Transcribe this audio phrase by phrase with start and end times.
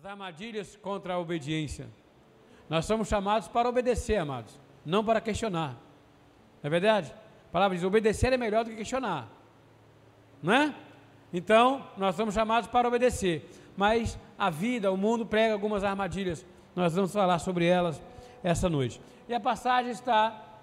[0.00, 1.86] As armadilhas contra a obediência.
[2.70, 5.72] Nós somos chamados para obedecer, amados, não para questionar.
[6.62, 7.12] Não é verdade?
[7.46, 9.28] A palavra diz: obedecer é melhor do que questionar.
[10.42, 10.74] Não é?
[11.30, 13.46] Então, nós somos chamados para obedecer.
[13.76, 16.46] Mas a vida, o mundo prega algumas armadilhas.
[16.74, 18.02] Nós vamos falar sobre elas
[18.42, 18.98] essa noite.
[19.28, 20.62] E a passagem está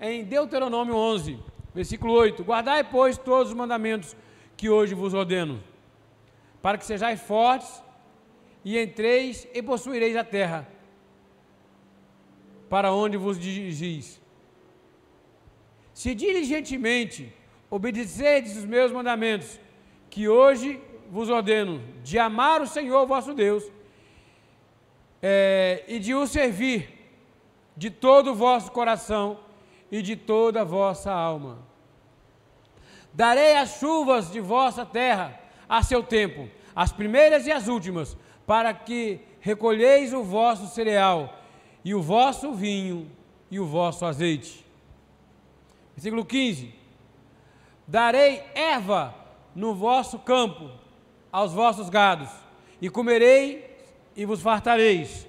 [0.00, 1.38] em Deuteronômio 11,
[1.74, 4.16] versículo 8: Guardai, pois, todos os mandamentos
[4.56, 5.62] que hoje vos ordeno,
[6.62, 7.86] para que sejais fortes
[8.64, 10.68] e entreis e possuireis a terra,
[12.68, 14.20] para onde vos dirigis.
[15.94, 17.32] Se diligentemente
[17.70, 19.58] obedecerdes os meus mandamentos,
[20.10, 23.64] que hoje vos ordeno, de amar o Senhor vosso Deus,
[25.22, 26.98] é, e de o servir
[27.76, 29.38] de todo o vosso coração
[29.90, 31.58] e de toda a vossa alma.
[33.12, 38.16] Darei as chuvas de vossa terra a seu tempo, as primeiras e as últimas,
[38.48, 41.38] para que recolheis o vosso cereal,
[41.84, 43.10] e o vosso vinho,
[43.50, 44.64] e o vosso azeite.
[45.94, 46.74] Versículo 15:
[47.86, 49.14] Darei erva
[49.54, 50.70] no vosso campo
[51.30, 52.30] aos vossos gados,
[52.80, 53.76] e comerei
[54.16, 55.28] e vos fartareis.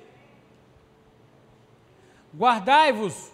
[2.33, 3.33] Guardai-vos,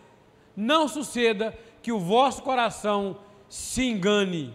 [0.58, 4.52] não suceda que o vosso coração se engane,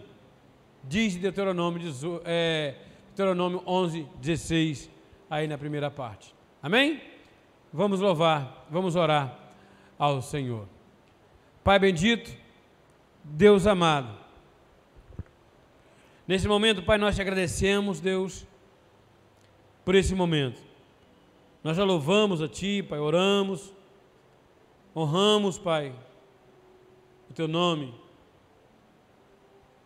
[0.83, 1.89] diz Deuteronômio,
[2.25, 2.75] é,
[3.15, 4.91] Deuteronômio 11, 16
[5.31, 6.35] aí na primeira parte.
[6.61, 7.01] Amém?
[7.71, 9.39] Vamos louvar, vamos orar
[9.97, 10.67] ao Senhor.
[11.63, 12.29] Pai bendito,
[13.23, 14.13] Deus amado.
[16.27, 18.45] Nesse momento, Pai, nós te agradecemos, Deus,
[19.85, 20.61] por esse momento.
[21.63, 23.73] Nós já louvamos a Ti, Pai, oramos,
[24.93, 25.95] honramos, Pai,
[27.29, 27.93] o Teu nome.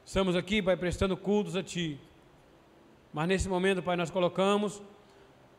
[0.04, 2.00] Estamos aqui, Pai, prestando cultos a Ti.
[3.14, 4.82] Mas nesse momento, Pai, nós colocamos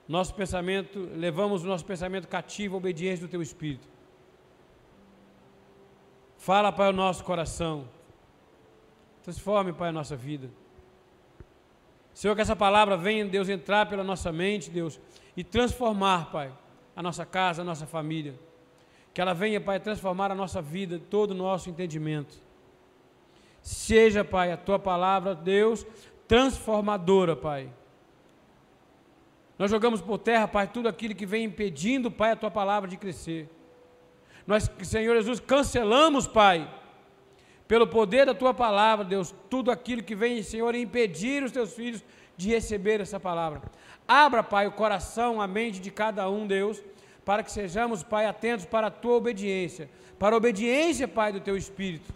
[0.08, 3.88] nosso pensamento, levamos o nosso pensamento cativo à obediência do Teu Espírito.
[6.38, 7.88] Fala, Pai, o nosso coração.
[9.22, 10.48] Transforme, Pai, a nossa vida.
[12.14, 15.00] Senhor, que essa palavra venha, Deus, entrar pela nossa mente, Deus,
[15.36, 16.52] e transformar, Pai,
[16.94, 18.38] a nossa casa, a nossa família.
[19.12, 22.36] Que ela venha, Pai, transformar a nossa vida, todo o nosso entendimento.
[23.60, 25.84] Seja, Pai, a tua palavra, Deus,
[26.28, 27.72] transformadora, Pai
[29.58, 32.96] nós jogamos por terra, Pai, tudo aquilo que vem impedindo, Pai, a tua palavra de
[32.96, 33.48] crescer.
[34.46, 36.70] Nós, Senhor Jesus, cancelamos, Pai,
[37.66, 42.04] pelo poder da tua palavra, Deus, tudo aquilo que vem, Senhor, impedir os teus filhos
[42.36, 43.62] de receber essa palavra.
[44.06, 46.82] Abra, Pai, o coração, a mente de cada um, Deus,
[47.24, 51.56] para que sejamos, Pai, atentos para a tua obediência, para a obediência, Pai, do teu
[51.56, 52.12] espírito.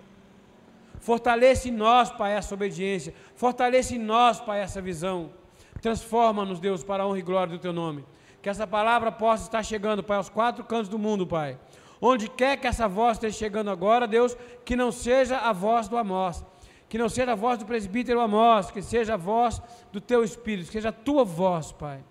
[1.00, 3.14] Fortalece em nós, Pai, essa obediência.
[3.34, 5.32] Fortalece em nós, Pai, essa visão.
[5.80, 8.04] Transforma-nos, Deus, para a honra e glória do Teu nome.
[8.42, 11.58] Que essa palavra possa estar chegando, Pai, aos quatro cantos do mundo, Pai.
[12.00, 15.96] Onde quer que essa voz esteja chegando agora, Deus, que não seja a voz do
[15.96, 16.44] Amós,
[16.88, 19.60] que não seja a voz do presbítero Amós, que seja a voz
[19.92, 22.02] do Teu Espírito, que seja a Tua voz, Pai.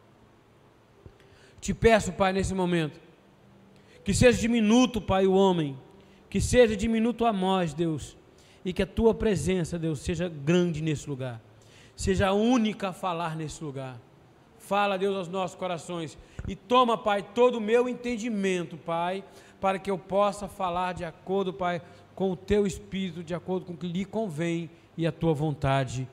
[1.60, 3.00] Te peço, Pai, nesse momento,
[4.04, 5.78] que seja diminuto, Pai, o homem,
[6.30, 8.16] que seja diminuto Amós, Deus,
[8.64, 11.42] e que a Tua presença, Deus, seja grande nesse lugar
[12.00, 14.00] seja a única a falar nesse lugar.
[14.58, 16.18] Fala, Deus, aos nossos corações.
[16.48, 19.22] E toma, Pai, todo o meu entendimento, Pai,
[19.60, 21.82] para que eu possa falar de acordo, Pai,
[22.16, 26.08] com o teu espírito, de acordo com o que lhe convém e a tua vontade,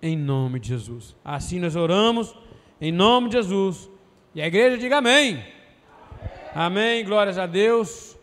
[0.00, 1.14] em nome de Jesus.
[1.22, 2.34] Assim nós oramos,
[2.80, 3.90] em nome de Jesus.
[4.34, 5.34] E a igreja diga amém.
[6.54, 7.04] Amém, amém.
[7.04, 8.16] glórias a Deus.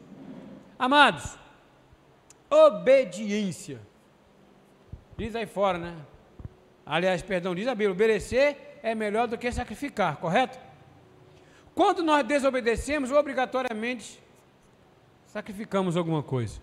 [0.80, 1.38] Amados,
[2.50, 3.80] obediência.
[5.16, 5.96] Diz aí fora, né?
[6.86, 10.59] Aliás, perdão, diz a Bíblia: obedecer é melhor do que sacrificar, correto?
[11.74, 14.22] Quando nós desobedecemos, obrigatoriamente
[15.25, 16.59] sacrificamos alguma coisa.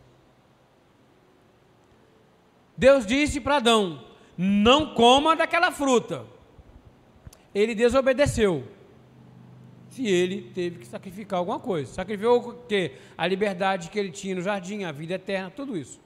[2.77, 4.05] Deus disse para Adão:
[4.37, 6.25] não coma daquela fruta.
[7.55, 8.69] Ele desobedeceu.
[9.91, 11.93] Se ele teve que sacrificar alguma coisa.
[11.93, 12.93] Sacrificou o quê?
[13.17, 15.99] A liberdade que ele tinha no jardim, a vida eterna, tudo isso.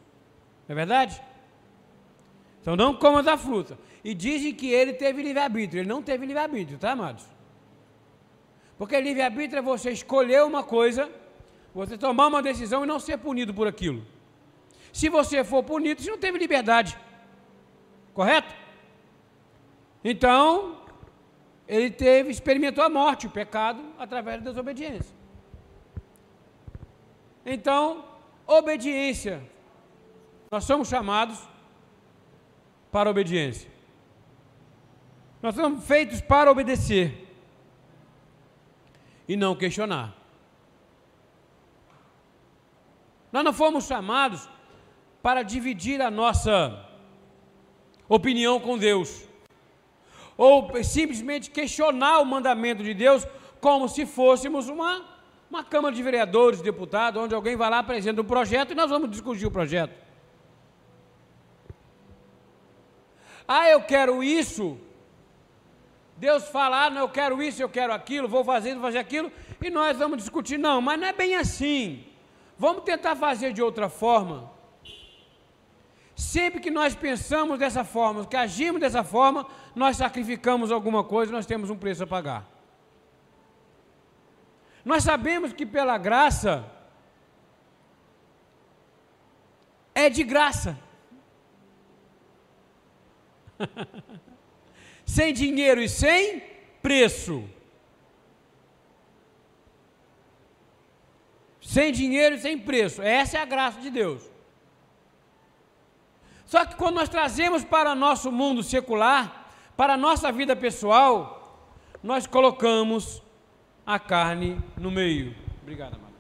[0.67, 1.21] Não é verdade?
[2.63, 3.77] Então não coma da fruta.
[4.03, 5.81] E dizem que ele teve livre-arbítrio.
[5.81, 7.27] Ele não teve livre-arbítrio, tá, amados?
[8.79, 11.11] Porque livre-arbítrio é você escolher uma coisa,
[11.75, 14.07] você tomar uma decisão e não ser punido por aquilo.
[14.93, 16.97] Se você for punido, você não teve liberdade.
[18.15, 18.55] Correto?
[20.05, 20.81] Então,
[21.67, 25.15] ele teve, experimentou a morte, o pecado, através da desobediência.
[27.45, 28.05] Então,
[28.47, 29.43] obediência.
[30.51, 31.52] Nós somos chamados
[32.93, 33.69] para a obediência.
[35.43, 37.19] Nós somos feitos para obedecer.
[39.27, 40.15] e não questionar.
[43.31, 44.47] Nós não fomos chamados
[45.23, 46.87] para dividir a nossa
[48.09, 49.27] opinião com Deus,
[50.37, 53.27] ou simplesmente questionar o mandamento de Deus
[53.61, 55.03] como se fôssemos uma,
[55.49, 59.09] uma Câmara de Vereadores, deputados, onde alguém vai lá, apresenta um projeto e nós vamos
[59.09, 59.95] discutir o projeto.
[63.55, 64.79] Ah, eu quero isso.
[66.17, 69.31] Deus fala, ah, não, eu quero isso, eu quero aquilo, vou fazer, vou fazer aquilo,
[69.61, 70.59] e nós vamos discutir.
[70.59, 72.07] Não, mas não é bem assim.
[72.57, 74.51] Vamos tentar fazer de outra forma.
[76.15, 81.45] Sempre que nós pensamos dessa forma, que agimos dessa forma, nós sacrificamos alguma coisa, nós
[81.45, 82.49] temos um preço a pagar.
[84.83, 86.65] Nós sabemos que pela graça
[89.95, 90.79] é de graça.
[95.05, 96.43] sem dinheiro e sem
[96.83, 97.45] preço.
[101.61, 103.01] Sem dinheiro e sem preço.
[103.01, 104.31] Essa é a graça de Deus.
[106.45, 111.67] Só que quando nós trazemos para nosso mundo secular, para a nossa vida pessoal,
[112.03, 113.23] nós colocamos
[113.87, 115.35] a carne no meio.
[115.63, 116.13] Obrigado, amado.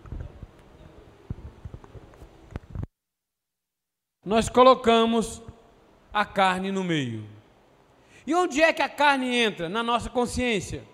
[4.24, 5.42] Nós colocamos
[6.12, 7.26] a carne no meio.
[8.26, 9.68] E onde é que a carne entra?
[9.68, 10.84] Na nossa consciência.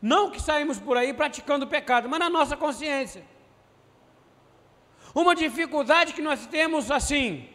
[0.00, 3.24] Não que saímos por aí praticando o pecado, mas na nossa consciência.
[5.14, 7.48] Uma dificuldade que nós temos assim,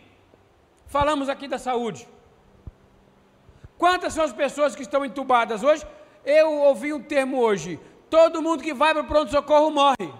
[0.88, 2.08] falamos aqui da saúde.
[3.78, 5.86] Quantas são as pessoas que estão entubadas hoje?
[6.24, 7.80] Eu ouvi um termo hoje:
[8.10, 10.14] todo mundo que vai para o pronto-socorro morre.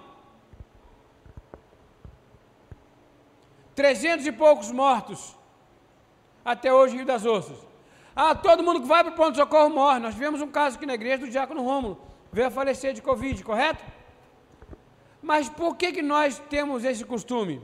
[3.74, 5.35] Trezentos e poucos mortos
[6.46, 7.58] até hoje Rio das Ostras.
[8.14, 9.98] Ah, todo mundo que vai para o pronto-socorro morre.
[9.98, 12.00] Nós tivemos um caso aqui na igreja do Diácono Rômulo,
[12.32, 13.84] veio a falecer de Covid, correto?
[15.20, 17.60] Mas por que, que nós temos esse costume?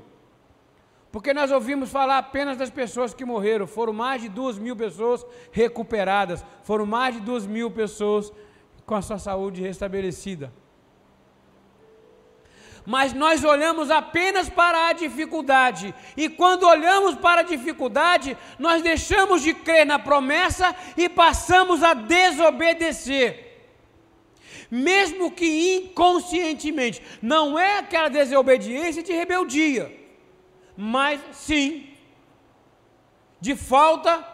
[1.13, 3.67] Porque nós ouvimos falar apenas das pessoas que morreram.
[3.67, 8.33] Foram mais de duas mil pessoas recuperadas, foram mais de duas mil pessoas
[8.85, 10.53] com a sua saúde restabelecida
[12.85, 15.95] mas nós olhamos apenas para a dificuldade.
[16.17, 21.95] E quando olhamos para a dificuldade, nós deixamos de crer na promessa e passamos a
[21.95, 23.51] desobedecer.
[24.71, 29.95] Mesmo que inconscientemente, não é aquela desobediência de rebeldia,
[30.77, 31.89] mas sim
[33.41, 34.27] de falta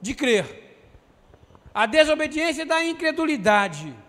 [0.00, 0.62] de crer.
[1.72, 4.03] A desobediência da incredulidade.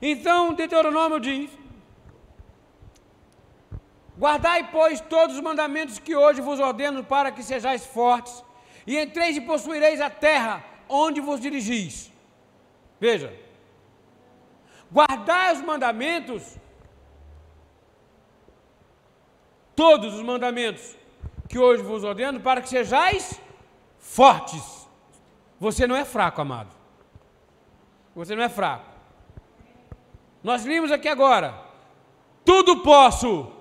[0.00, 1.50] Então, Deuteronômio diz:
[4.18, 8.44] Guardai, pois, todos os mandamentos que hoje vos ordeno para que sejais fortes,
[8.86, 12.10] e entreis e possuireis a terra onde vos dirigis.
[12.98, 13.32] Veja,
[14.90, 16.56] guardai os mandamentos,
[19.76, 20.96] todos os mandamentos
[21.48, 23.40] que hoje vos ordeno, para que sejais
[23.98, 24.88] fortes.
[25.60, 26.74] Você não é fraco, amado.
[28.14, 28.87] Você não é fraco.
[30.42, 31.54] Nós vimos aqui agora.
[32.44, 33.52] Tudo posso.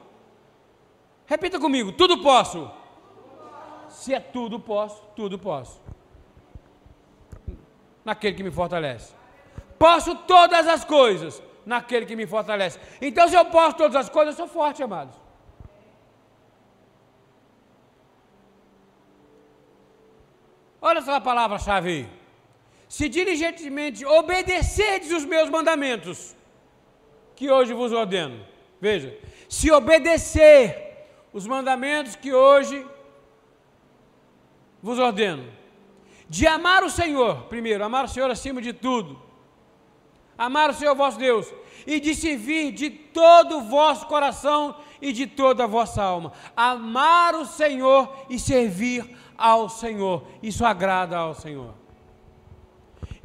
[1.26, 2.72] Repita comigo: tudo posso.
[3.90, 5.82] Se é tudo posso, tudo posso.
[8.06, 9.14] Naquele que me fortalece.
[9.78, 12.80] Posso todas as coisas naquele que me fortalece.
[13.02, 15.16] Então, se eu posso todas as coisas, eu sou forte, amados.
[20.82, 22.10] Olha só a palavra-chave.
[22.88, 26.37] Se diligentemente obedecerdes os meus mandamentos,
[27.38, 28.44] que hoje vos ordeno.
[28.82, 29.16] Veja,
[29.48, 32.86] se obedecer os mandamentos que hoje
[34.82, 35.46] vos ordeno,
[36.28, 39.22] de amar o Senhor, primeiro, amar o Senhor acima de tudo,
[40.36, 41.54] amar o Senhor vosso Deus,
[41.86, 46.34] e de servir de todo o vosso coração e de toda a vossa alma.
[46.56, 51.74] Amar o Senhor e servir ao Senhor, isso agrada ao Senhor.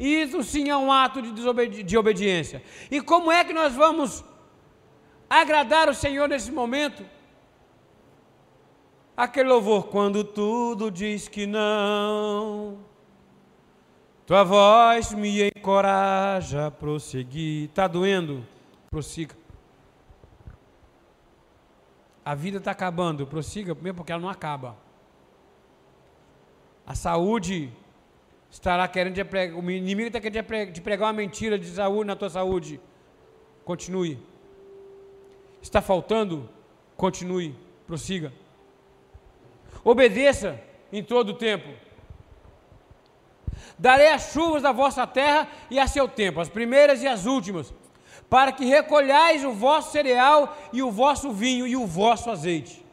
[0.02, 2.60] Isso sim é um ato de, desobedi de obediência.
[2.90, 4.24] E como é que nós vamos
[5.30, 7.06] agradar o Senhor nesse momento?
[9.16, 12.78] Aquele louvor, quando tudo diz que não,
[14.26, 17.68] tua voz me encoraja a prosseguir.
[17.68, 18.44] Está doendo?
[18.90, 19.36] Prossiga.
[22.24, 24.76] A vida está acabando, prossiga, mesmo porque ela não acaba.
[26.84, 27.72] A saúde
[28.52, 32.14] estará querendo te pregar, o inimigo está querendo te pregar uma mentira de saúde na
[32.14, 32.78] tua saúde.
[33.64, 34.18] Continue.
[35.62, 36.48] Está faltando?
[36.94, 37.56] Continue,
[37.86, 38.30] prossiga.
[39.82, 40.60] Obedeça
[40.92, 41.68] em todo o tempo.
[43.78, 47.72] Darei as chuvas da vossa terra e a seu tempo, as primeiras e as últimas,
[48.28, 52.84] para que recolhais o vosso cereal e o vosso vinho e o vosso azeite.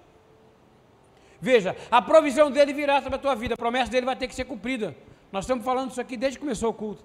[1.42, 4.36] Veja, a provisão dele virá sobre a tua vida, a promessa dele vai ter que
[4.36, 4.96] ser cumprida.
[5.32, 7.04] Nós estamos falando isso aqui desde que começou o culto.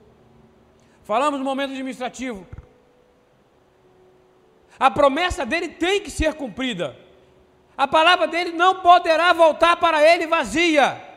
[1.02, 2.46] Falamos no momento administrativo.
[4.78, 6.96] A promessa dele tem que ser cumprida.
[7.76, 11.13] A palavra dele não poderá voltar para ele vazia.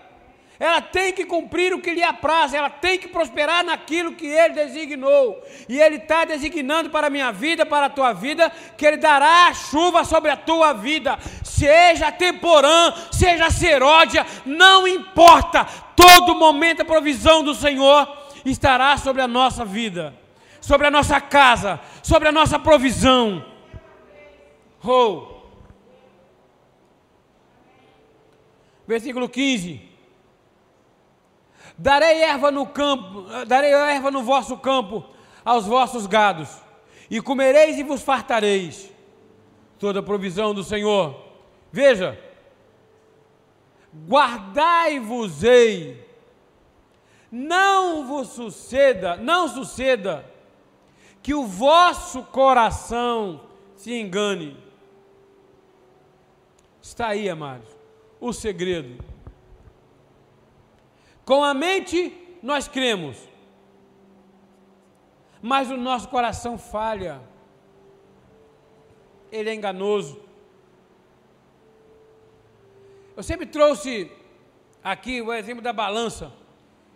[0.60, 4.56] Ela tem que cumprir o que lhe apraz, ela tem que prosperar naquilo que ele
[4.56, 5.40] designou.
[5.70, 9.54] E ele está designando para a minha vida, para a tua vida, que ele dará
[9.54, 17.44] chuva sobre a tua vida, seja temporã, seja seródia, não importa, todo momento a provisão
[17.44, 18.08] do Senhor
[18.44, 20.16] estará sobre a nossa vida,
[20.60, 23.46] sobre a nossa casa, sobre a nossa provisão.
[24.84, 25.38] Oh.
[28.88, 29.87] Versículo 15.
[31.78, 35.06] Darei erva no campo, darei erva no vosso campo
[35.46, 36.50] aos vossos gados,
[37.10, 38.92] e comereis e vos fartareis.
[39.78, 41.24] Toda a provisão do Senhor.
[41.72, 42.20] Veja,
[44.08, 46.04] guardai-vos-ei,
[47.32, 50.26] não vos suceda, não suceda
[51.22, 53.42] que o vosso coração
[53.76, 54.58] se engane.
[56.82, 57.70] Está aí, amados,
[58.20, 59.17] o segredo.
[61.28, 63.18] Com a mente nós cremos,
[65.42, 67.22] mas o nosso coração falha,
[69.30, 70.18] ele é enganoso.
[73.18, 74.10] Eu sempre trouxe
[74.82, 76.32] aqui o exemplo da balança,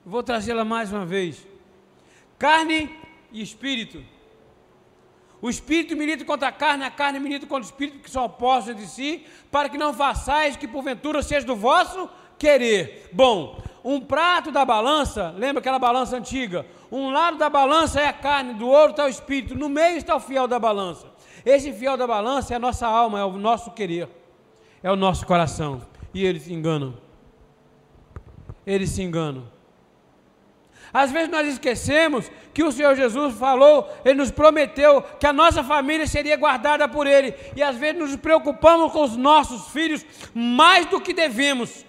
[0.06, 1.46] vou trazê-la mais uma vez.
[2.40, 2.90] Carne
[3.34, 4.02] e espírito.
[5.42, 8.78] O espírito milita contra a carne, a carne milita contra o espírito, que são opostos
[8.78, 12.10] de si, para que não façais que porventura seja do vosso
[12.42, 13.08] querer.
[13.14, 16.66] Bom, um prato da balança, lembra aquela balança antiga?
[16.92, 20.16] Um lado da balança é a carne, do outro está o espírito, no meio está
[20.16, 21.06] o fiel da balança.
[21.46, 24.10] Esse fiel da balança é a nossa alma, é o nosso querer,
[24.82, 25.82] é o nosso coração.
[26.12, 26.98] E eles se enganam.
[28.66, 29.44] Eles se enganam.
[30.92, 35.64] Às vezes nós esquecemos que o Senhor Jesus falou, Ele nos prometeu que a nossa
[35.64, 37.34] família seria guardada por Ele.
[37.56, 41.86] E às vezes nos preocupamos com os nossos filhos mais do que devemos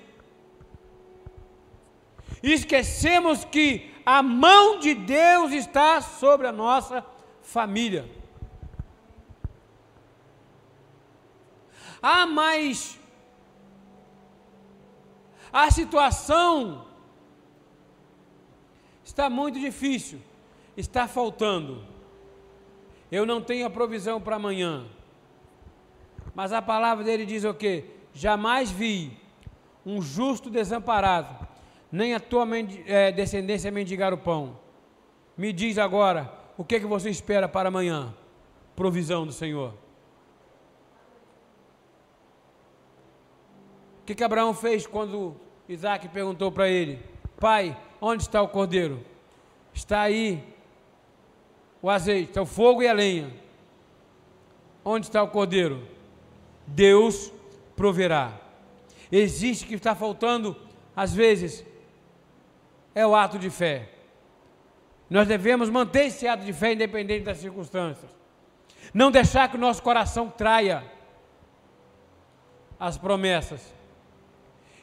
[2.43, 7.05] esquecemos que a mão de Deus está sobre a nossa
[7.43, 8.11] família.
[12.03, 12.99] Ah, mas
[15.53, 16.87] a situação
[19.05, 20.21] está muito difícil,
[20.77, 21.87] está faltando.
[23.11, 24.87] Eu não tenho a provisão para amanhã.
[26.35, 27.85] Mas a palavra dele diz o quê?
[28.15, 29.17] Jamais vi
[29.85, 31.47] um justo desamparado,
[31.93, 32.49] nem a tua
[32.87, 34.59] é, descendência mendigar o pão.
[35.37, 38.15] Me diz agora, o que, é que você espera para amanhã?
[38.75, 39.75] Provisão do Senhor.
[44.01, 45.37] O que, que Abraão fez quando
[45.69, 46.99] Isaac perguntou para ele:
[47.39, 49.05] Pai, onde está o cordeiro?
[49.75, 50.43] Está aí
[51.83, 53.33] o azeite, o fogo e a lenha.
[54.85, 55.87] Onde está o cordeiro?
[56.67, 57.33] Deus
[57.77, 58.41] proverá.
[59.11, 60.57] Existe que está faltando,
[60.97, 61.65] às vezes,
[62.95, 63.89] é o ato de fé.
[65.09, 68.11] Nós devemos manter esse ato de fé independente das circunstâncias.
[68.93, 70.85] Não deixar que o nosso coração traia
[72.79, 73.73] as promessas.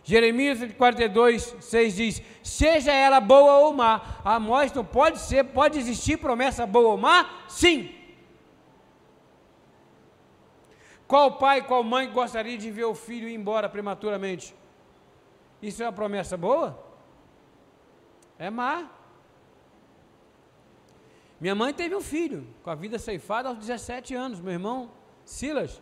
[0.03, 4.01] Jeremias 42, 6 diz: Seja ela boa ou má.
[4.23, 7.29] A não pode ser, pode existir promessa boa ou má?
[7.47, 7.93] Sim.
[11.07, 14.55] Qual pai, qual mãe gostaria de ver o filho ir embora prematuramente?
[15.61, 16.88] Isso é uma promessa boa?
[18.39, 18.89] É má.
[21.41, 24.89] Minha mãe teve um filho com a vida ceifada aos 17 anos, meu irmão
[25.25, 25.81] Silas.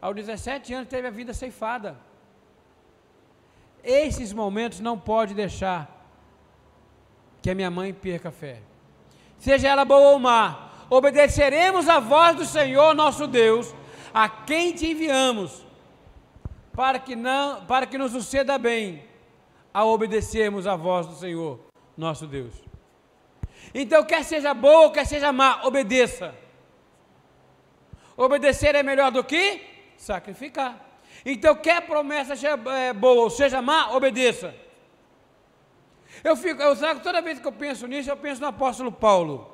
[0.00, 1.98] Aos 17 anos teve a vida ceifada.
[3.82, 5.90] Esses momentos não pode deixar
[7.40, 8.60] que a minha mãe perca a fé.
[9.38, 13.74] Seja ela boa ou má, obedeceremos a voz do Senhor nosso Deus,
[14.12, 15.64] a quem te enviamos,
[16.72, 19.05] para que não, para que nos suceda bem
[19.76, 21.60] a obedecermos a voz do Senhor,
[21.94, 22.54] nosso Deus.
[23.74, 26.34] Então, quer seja boa, quer seja má, obedeça.
[28.16, 29.60] Obedecer é melhor do que
[29.98, 30.80] sacrificar.
[31.26, 34.54] Então, quer promessa seja é, boa ou seja má, obedeça.
[36.24, 39.46] Eu fico, eu sabe, toda vez que eu penso nisso, eu penso no apóstolo Paulo.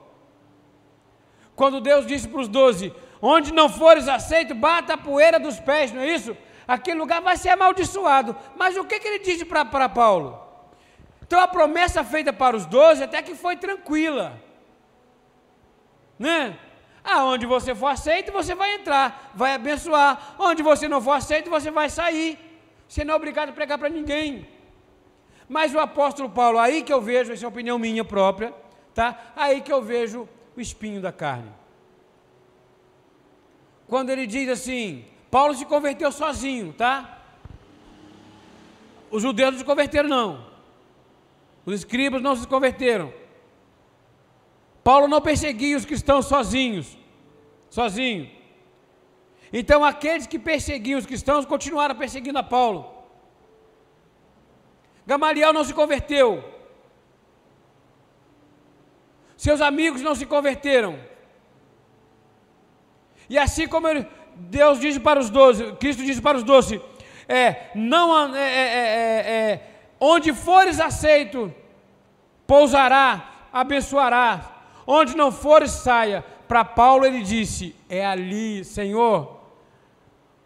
[1.57, 5.91] Quando Deus disse para os doze: Onde não fores aceito, bata a poeira dos pés,
[5.91, 6.37] não é isso?
[6.75, 8.35] Aquele lugar vai ser amaldiçoado.
[8.57, 10.41] Mas o que, que ele disse para Paulo?
[11.23, 14.41] Então a promessa feita para os doze até que foi tranquila.
[16.19, 16.59] Né?
[17.05, 20.35] Aonde você for aceito, você vai entrar, vai abençoar.
[20.39, 22.39] Onde você não for aceito, você vai sair.
[22.89, 24.49] Você não é obrigado a pregar para ninguém.
[25.49, 28.55] Mas o apóstolo Paulo, aí que eu vejo, essa é opinião minha própria,
[28.95, 29.33] tá?
[29.37, 30.27] Aí que eu vejo
[30.57, 31.53] o espinho da carne.
[33.87, 37.19] Quando ele diz assim, Paulo se converteu sozinho, tá?
[39.11, 40.47] Os judeus não se converteram, não.
[41.65, 43.11] Os escribas não se converteram.
[44.85, 46.99] Paulo não perseguia os cristãos sozinhos,
[47.71, 48.31] sozinho.
[49.51, 52.93] Então aqueles que perseguiam os cristãos continuaram perseguindo a Paulo.
[55.07, 56.45] Gamaliel não se converteu.
[59.35, 61.01] Seus amigos não se converteram.
[63.31, 66.81] E assim como ele, Deus disse para os doze, Cristo disse para os doze,
[67.29, 71.53] é, não, é, é, é, é onde fores aceito,
[72.47, 76.25] pousará, abençoará, onde não fores, saia.
[76.49, 79.41] Para Paulo ele disse, é ali, Senhor,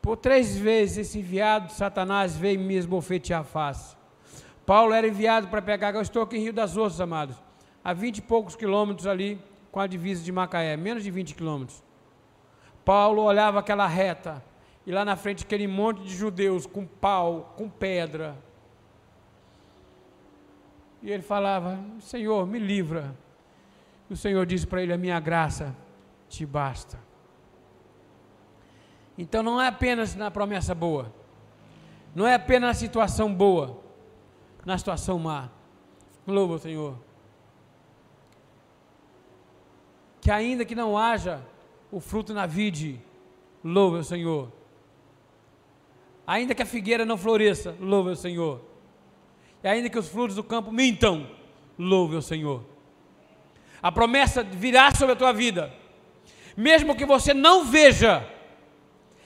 [0.01, 3.97] por três vezes esse enviado de Satanás veio me esbofetear a face.
[4.65, 7.37] Paulo era enviado para pegar, eu estou aqui em Rio das Ostras, amados,
[7.83, 9.41] a vinte e poucos quilômetros ali,
[9.73, 11.86] com a divisa de Macaé, menos de 20 quilômetros.
[12.87, 14.41] Paulo olhava aquela reta,
[14.87, 18.39] e lá na frente aquele monte de judeus com pau, com pedra.
[21.03, 23.13] E ele falava: Senhor, me livra.
[24.09, 25.75] E o Senhor disse para ele: A minha graça
[26.29, 26.97] te basta.
[29.19, 31.13] Então não é apenas na promessa boa,
[32.15, 33.83] não é apenas na situação boa,
[34.65, 35.49] na situação má.
[36.25, 36.97] Louva Senhor.
[40.21, 41.43] Que ainda que não haja
[41.91, 43.01] o fruto na vide,
[43.63, 44.51] louve o Senhor.
[46.27, 48.61] Ainda que a figueira não floresça, louve o Senhor.
[49.63, 51.29] E ainda que os frutos do campo mintam,
[51.79, 52.65] louve o Senhor.
[53.83, 55.73] A promessa virá sobre a tua vida,
[56.57, 58.29] mesmo que você não veja,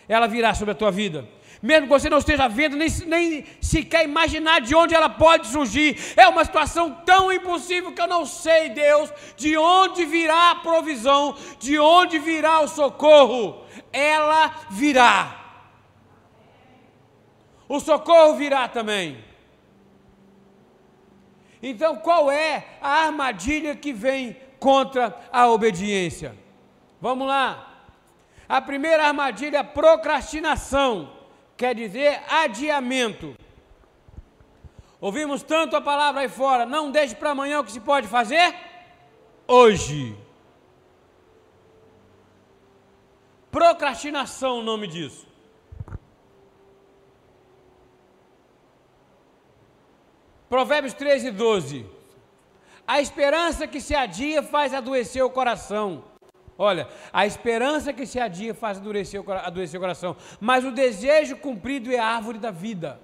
[0.09, 1.27] ela virá sobre a tua vida
[1.63, 5.99] mesmo que você não esteja vendo, nem, nem sequer imaginar de onde ela pode surgir.
[6.17, 11.37] É uma situação tão impossível que eu não sei, Deus, de onde virá a provisão,
[11.59, 13.63] de onde virá o socorro.
[13.93, 15.37] Ela virá.
[17.69, 19.23] O socorro virá também.
[21.63, 26.35] Então, qual é a armadilha que vem contra a obediência?
[27.03, 27.85] Vamos lá.
[28.49, 31.20] A primeira armadilha é a procrastinação
[31.61, 33.37] quer dizer adiamento.
[34.99, 38.47] Ouvimos tanto a palavra aí fora, não deixe para amanhã o que se pode fazer
[39.47, 40.17] hoje.
[43.51, 45.27] Procrastinação, o nome disso.
[50.49, 51.87] Provérbios 13, 12.
[52.87, 56.10] A esperança que se adia faz adoecer o coração.
[56.63, 61.39] Olha, a esperança que se adia faz adoecer o, adoecer o coração, mas o desejo
[61.39, 63.01] cumprido é a árvore da vida.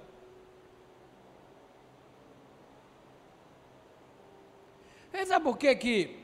[5.11, 6.19] E sabe por que, que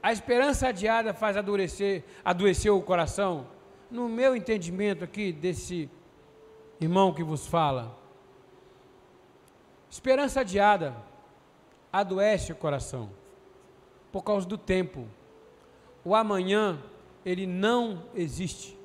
[0.00, 3.48] a esperança adiada faz adoecer, adoecer o coração?
[3.90, 5.90] No meu entendimento aqui desse
[6.80, 7.98] irmão que vos fala,
[9.90, 10.94] esperança adiada
[11.92, 13.10] adoece o coração
[14.12, 15.08] por causa do tempo
[16.04, 16.78] o amanhã,
[17.24, 18.78] ele não existe.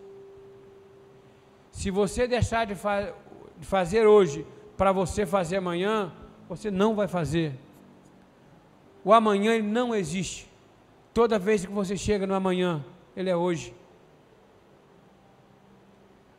[1.71, 3.13] Se você deixar de, fa
[3.57, 4.45] de fazer hoje
[4.77, 6.11] para você fazer amanhã,
[6.47, 7.53] você não vai fazer.
[9.03, 10.49] O amanhã ele não existe.
[11.13, 12.83] Toda vez que você chega no amanhã,
[13.15, 13.73] ele é hoje.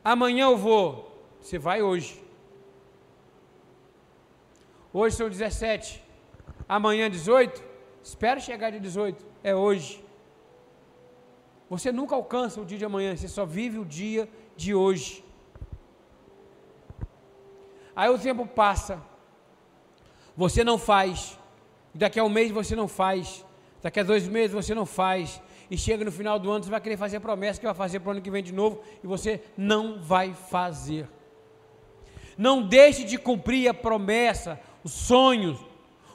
[0.05, 1.27] Amanhã eu vou.
[1.41, 2.23] Você vai hoje.
[4.93, 6.03] Hoje são 17.
[6.69, 7.63] Amanhã 18.
[8.03, 9.25] Espera chegar de 18.
[9.43, 10.06] É hoje.
[11.69, 15.25] Você nunca alcança o dia de amanhã, você só vive o dia de hoje.
[17.95, 19.03] Aí o tempo passa,
[20.37, 21.39] você não faz,
[21.95, 23.45] daqui a um mês você não faz,
[23.83, 26.81] daqui a dois meses você não faz, e chega no final do ano você vai
[26.81, 29.43] querer fazer promessa que vai fazer para o ano que vem de novo, e você
[29.57, 31.09] não vai fazer.
[32.37, 35.59] Não deixe de cumprir a promessa, os sonhos,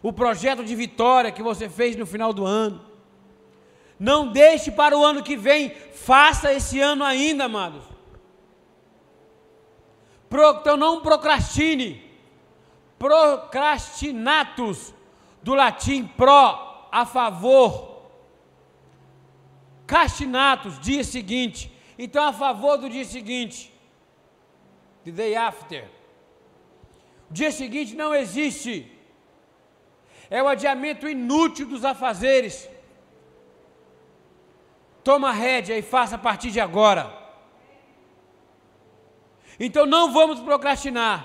[0.03, 2.90] o projeto de vitória que você fez no final do ano.
[4.01, 7.83] Não deixe para o ano que vem, faça esse ano ainda, amados.
[10.27, 12.03] Pro, então não procrastine.
[12.97, 14.91] Procrastinatus,
[15.43, 18.09] do latim pro, a favor.
[19.85, 21.71] Castinatus, dia seguinte.
[21.95, 23.71] Então, a favor do dia seguinte.
[25.05, 25.87] The day after.
[27.29, 28.91] O dia seguinte não existe.
[30.27, 32.67] é o adiamento inútil dos afazeres.
[35.03, 37.21] Toma a rédea e faça a partir de agora.
[39.59, 41.17] Então não vamos procrastinar.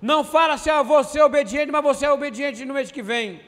[0.00, 3.40] Não fala assim, ah, vou ser obediente, mas você é obediente no mês que vem.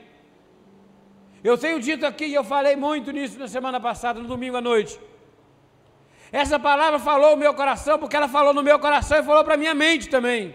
[1.43, 4.61] Eu tenho dito aqui, e eu falei muito nisso na semana passada, no domingo à
[4.61, 4.99] noite.
[6.33, 9.57] Essa palavra falou no meu coração, porque ela falou no meu coração e falou para
[9.57, 10.55] minha mente também.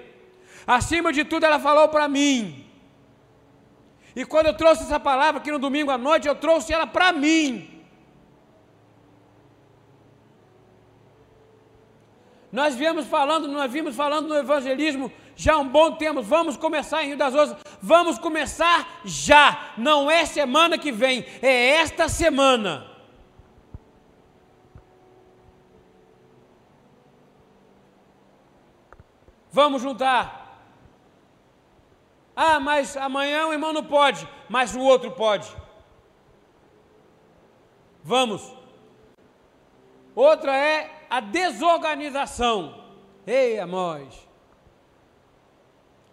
[0.67, 2.63] Acima de tudo, ela falou para mim.
[4.15, 7.11] E quando eu trouxe essa palavra aqui no domingo à noite, eu trouxe ela para
[7.11, 7.72] mim.
[12.53, 16.21] Nós viemos falando, nós vimos falando no evangelismo já há um bom tempo.
[16.21, 17.63] Vamos começar em Rio das Ostras.
[17.81, 19.73] Vamos começar já.
[19.75, 22.85] Não é semana que vem, é esta semana.
[29.51, 30.61] Vamos juntar.
[32.35, 35.47] Ah, mas amanhã o irmão não pode, mas o outro pode.
[38.03, 38.53] Vamos.
[40.15, 42.83] Outra é a desorganização.
[43.27, 44.27] Ei, amós.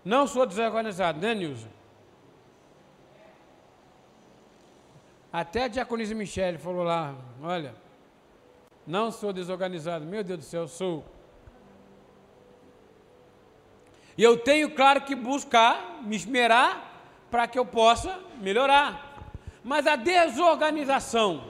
[0.04, 1.68] Não sou desorganizado, né, Nilson?
[5.32, 7.74] Até a diaconisa Michele falou lá, olha,
[8.86, 10.04] não sou desorganizado.
[10.04, 11.02] Meu Deus do céu, sou.
[14.18, 16.92] E eu tenho, claro, que buscar, me esmerar,
[17.30, 19.32] para que eu possa melhorar.
[19.64, 21.49] Mas a desorganização,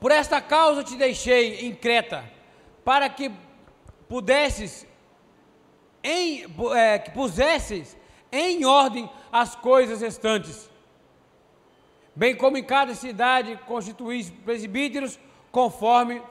[0.00, 2.24] Por esta causa te deixei em Creta,
[2.82, 3.30] para que
[4.08, 4.86] pudesses,
[6.02, 7.96] em, é, que pusesses
[8.32, 10.70] em ordem as coisas restantes,
[12.16, 15.20] bem como em cada cidade constituís presbíteros
[15.52, 16.22] conforme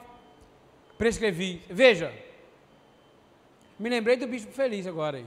[0.98, 1.62] prescrevi.
[1.70, 2.12] Veja,
[3.78, 5.26] me lembrei do bispo feliz agora aí.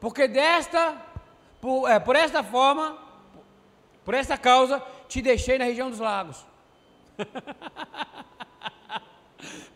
[0.00, 0.96] Porque desta,
[1.60, 2.98] por, é, por esta forma,
[4.04, 6.44] por esta causa, te deixei na região dos lagos.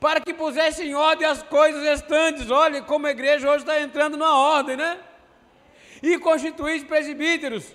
[0.01, 2.51] Para que pusesse em ordem as coisas restantes.
[2.51, 5.01] Olha como a igreja hoje está entrando na ordem, né?
[6.03, 7.75] E constituísse presbíteros,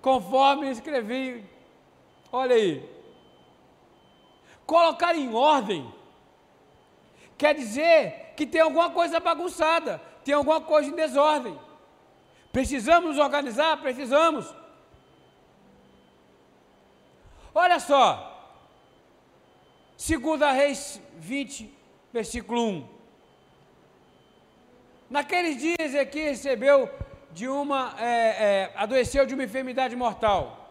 [0.00, 1.44] conforme escrevi
[2.34, 2.84] Olha aí.
[4.66, 5.88] Colocar em ordem
[7.38, 11.56] quer dizer que tem alguma coisa bagunçada, tem alguma coisa em desordem.
[12.50, 13.76] Precisamos nos organizar?
[13.76, 14.52] Precisamos.
[17.54, 18.30] Olha só.
[19.96, 21.72] Segunda Reis 20,
[22.12, 22.88] versículo 1.
[25.08, 26.90] Naqueles dias aqui recebeu
[27.30, 30.64] de uma, é, é, adoeceu de uma enfermidade mortal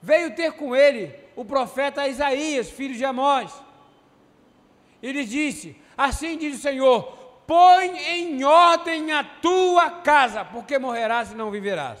[0.00, 3.52] veio ter com ele o profeta Isaías, filho de Amós.
[5.02, 7.02] E lhe disse: Assim diz o Senhor:
[7.46, 11.98] Põe em ordem a tua casa, porque morrerás e não viverás.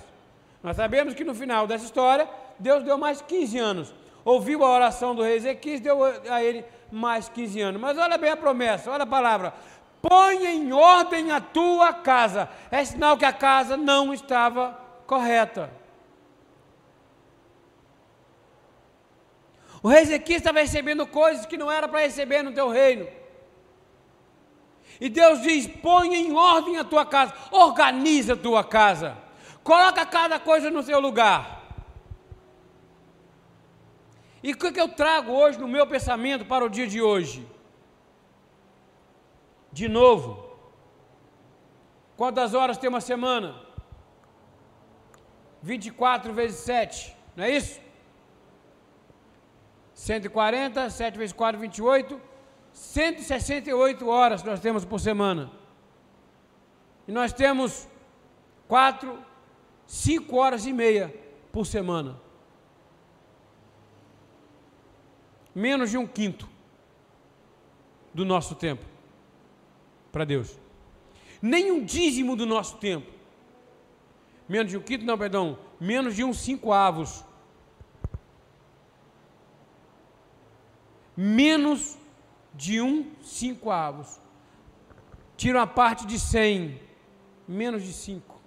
[0.62, 2.28] Nós sabemos que no final dessa história,
[2.60, 3.94] Deus deu mais 15 anos.
[4.24, 7.80] Ouviu a oração do rei Ezequias, deu a ele mais 15 anos.
[7.80, 9.54] Mas olha bem a promessa, olha a palavra.
[10.02, 12.48] Põe em ordem a tua casa.
[12.70, 15.70] É sinal que a casa não estava correta.
[19.82, 23.08] O rei Ezequias estava recebendo coisas que não era para receber no teu reino.
[25.00, 29.16] E Deus diz: põe em ordem a tua casa, organiza a tua casa,
[29.64, 31.59] coloca cada coisa no seu lugar.
[34.42, 37.46] E o que, que eu trago hoje no meu pensamento para o dia de hoje?
[39.72, 40.56] De novo,
[42.16, 43.54] quantas horas tem uma semana?
[45.62, 47.80] 24 vezes 7, não é isso?
[49.94, 52.20] 140, 7 vezes 4, 28,
[52.72, 55.50] 168 horas nós temos por semana.
[57.06, 57.86] E nós temos
[58.66, 59.18] 4,
[59.86, 61.14] 5 horas e meia
[61.52, 62.29] por semana.
[65.66, 66.48] Menos de um quinto
[68.14, 68.84] do nosso tempo
[70.12, 70.58] para Deus.
[71.40, 73.10] Nem um dízimo do nosso tempo.
[74.48, 75.58] Menos de um quinto, não, perdão.
[75.80, 77.24] Menos de um cinco avos
[81.20, 81.98] menos
[82.54, 84.18] de um cinco avos.
[85.36, 86.80] Tira a parte de cem,
[87.46, 88.40] menos de cinco.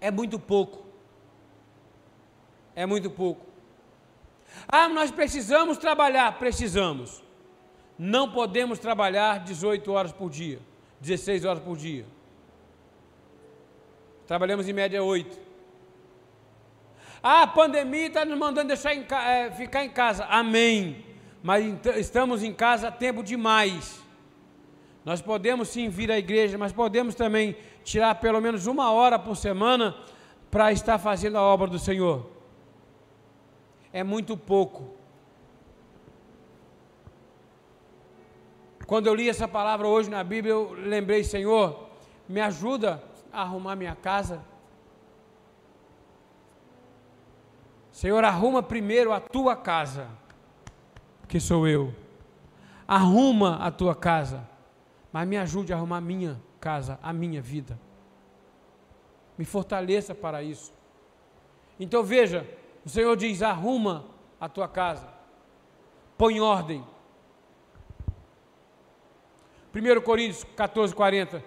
[0.00, 0.86] É muito pouco.
[2.76, 3.45] É muito pouco.
[4.68, 6.38] Ah, nós precisamos trabalhar.
[6.38, 7.22] Precisamos.
[7.98, 10.60] Não podemos trabalhar 18 horas por dia,
[11.00, 12.04] 16 horas por dia.
[14.26, 15.38] Trabalhamos em média 8.
[17.22, 20.24] Ah, a pandemia está nos mandando deixar em, é, ficar em casa.
[20.26, 21.04] Amém.
[21.42, 21.64] Mas
[21.96, 24.00] estamos em casa tempo demais.
[25.04, 29.36] Nós podemos sim vir à igreja, mas podemos também tirar pelo menos uma hora por
[29.36, 29.94] semana
[30.50, 32.35] para estar fazendo a obra do Senhor.
[33.96, 34.90] É muito pouco.
[38.86, 41.88] Quando eu li essa palavra hoje na Bíblia, eu lembrei, Senhor,
[42.28, 44.44] me ajuda a arrumar minha casa.
[47.90, 50.10] Senhor, arruma primeiro a tua casa,
[51.26, 51.94] que sou eu.
[52.86, 54.46] Arruma a tua casa,
[55.10, 57.80] mas me ajude a arrumar a minha casa, a minha vida.
[59.38, 60.70] Me fortaleça para isso.
[61.80, 62.46] Então veja,
[62.86, 64.06] o Senhor diz: arruma
[64.40, 65.12] a tua casa,
[66.16, 66.82] põe ordem
[69.76, 71.44] 1 Coríntios 14, 40.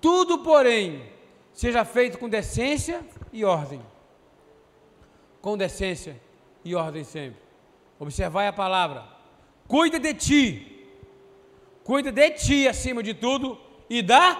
[0.00, 1.02] Tudo, porém,
[1.52, 3.80] seja feito com decência e ordem.
[5.40, 6.20] Com decência
[6.62, 7.40] e ordem sempre.
[7.98, 9.06] Observai a palavra.
[9.66, 10.86] Cuida de ti.
[11.82, 14.38] Cuida de ti acima de tudo e da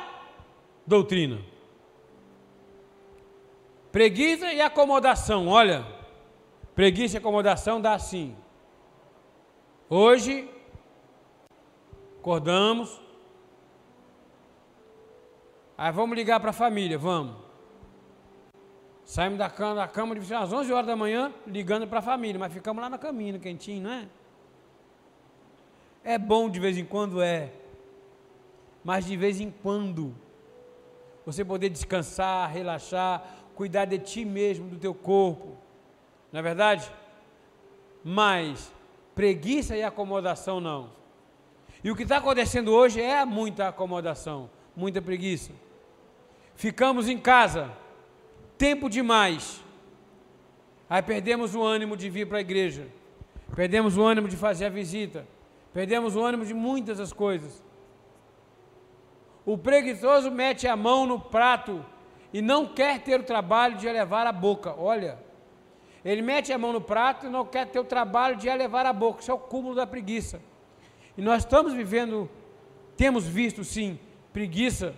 [0.87, 1.41] doutrina.
[3.93, 5.47] Preguiça e acomodação.
[5.47, 5.87] Olha,
[6.75, 8.35] preguiça e acomodação dá assim.
[9.89, 10.49] Hoje
[12.23, 13.01] Acordamos.
[15.77, 17.35] Aí vamos ligar para a família, vamos.
[19.05, 22.39] Saímos da cama, da cama de às 11 horas da manhã, ligando para a família,
[22.39, 24.09] mas ficamos lá na caminho, quentinho, não é?
[26.05, 27.53] É bom de vez em quando, é.
[28.85, 30.15] Mas de vez em quando,
[31.27, 33.21] você poder descansar, relaxar,
[33.55, 35.57] cuidar de ti mesmo, do teu corpo.
[36.31, 36.91] Não é verdade?
[38.05, 38.73] Mas
[39.15, 40.91] preguiça e acomodação não.
[41.85, 45.53] E o que está acontecendo hoje é muita acomodação, muita preguiça.
[46.55, 47.73] Ficamos em casa,
[48.57, 49.63] tempo demais.
[50.89, 52.87] Aí perdemos o ânimo de vir para a igreja,
[53.57, 55.27] perdemos o ânimo de fazer a visita,
[55.73, 57.63] perdemos o ânimo de muitas das coisas.
[59.45, 61.85] O preguiçoso mete a mão no prato
[62.33, 64.75] e não quer ter o trabalho de elevar a boca.
[64.79, 65.19] Olha,
[66.05, 68.93] ele mete a mão no prato e não quer ter o trabalho de elevar a
[68.93, 69.21] boca.
[69.21, 70.41] Isso é o cúmulo da preguiça.
[71.17, 72.31] E nós estamos vivendo,
[72.97, 73.99] temos visto sim,
[74.33, 74.95] preguiça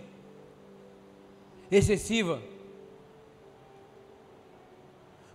[1.69, 2.41] excessiva.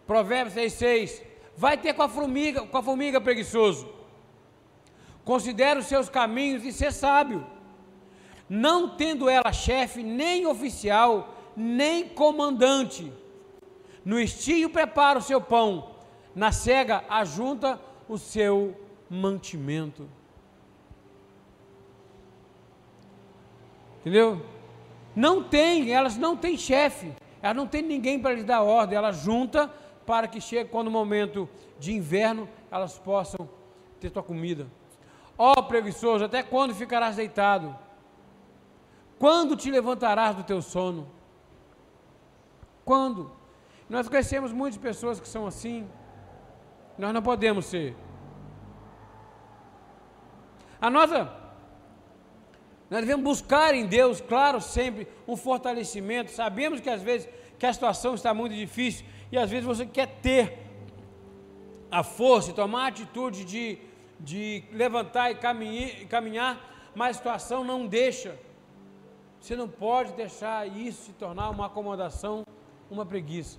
[0.07, 1.23] Provérbios 6,6.
[1.57, 3.89] Vai ter com a formiga, com a formiga preguiçoso.
[5.25, 7.47] Considera os seus caminhos e ser sábio.
[8.49, 13.13] Não tendo ela chefe, nem oficial, nem comandante.
[14.05, 15.91] No estio prepara o seu pão,
[16.35, 18.75] na cega ajunta o seu
[19.09, 20.09] mantimento.
[24.01, 24.45] Entendeu?
[25.15, 29.19] Não tem, elas não têm chefe, elas não têm ninguém para lhes dar ordem, elas
[29.19, 29.71] juntam
[30.07, 33.49] para que chegue quando o momento de inverno elas possam
[34.01, 34.67] ter tua comida.
[35.37, 37.77] Ó oh, preguiçoso, até quando ficarás deitado?
[39.19, 41.07] Quando te levantarás do teu sono?
[42.91, 43.31] Quando?
[43.89, 45.89] Nós conhecemos muitas pessoas que são assim.
[46.99, 47.95] Nós não podemos ser.
[50.81, 51.33] A nossa
[52.91, 56.33] nós devemos buscar em Deus, claro, sempre um fortalecimento.
[56.33, 57.29] Sabemos que às vezes
[57.61, 60.59] que a situação está muito difícil e às vezes você quer ter
[61.93, 63.79] a força tomar a atitude de,
[64.19, 68.37] de levantar e caminhar, caminhar, mas a situação não deixa.
[69.41, 72.43] Você não pode deixar isso se tornar uma acomodação,
[72.91, 73.59] uma preguiça.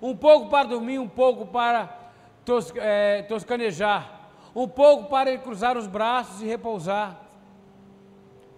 [0.00, 2.12] Um pouco para dormir, um pouco para
[2.44, 4.16] tos, é, toscanejar
[4.56, 7.20] um pouco para cruzar os braços e repousar.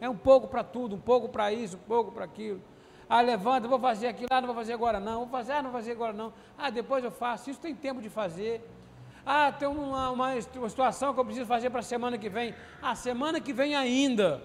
[0.01, 2.63] É um pouco para tudo, um pouco para isso, um pouco para aquilo.
[3.09, 5.73] Ah, levanta, vou fazer aquilo, ah, não vou fazer agora não, vou fazer, ah, não
[5.73, 6.33] vou fazer agora não.
[6.57, 8.65] Ah, depois eu faço, isso tem tempo de fazer.
[9.27, 12.55] Ah, tem uma, uma, uma situação que eu preciso fazer para a semana que vem.
[12.81, 14.41] Ah, semana que vem ainda.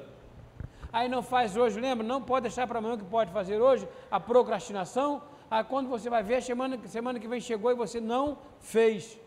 [0.93, 2.06] Aí não faz hoje, lembra?
[2.06, 5.23] Não pode deixar para amanhã o que pode fazer hoje, a procrastinação.
[5.49, 9.19] Ah, quando você vai ver, semana, semana que vem chegou e você não fez.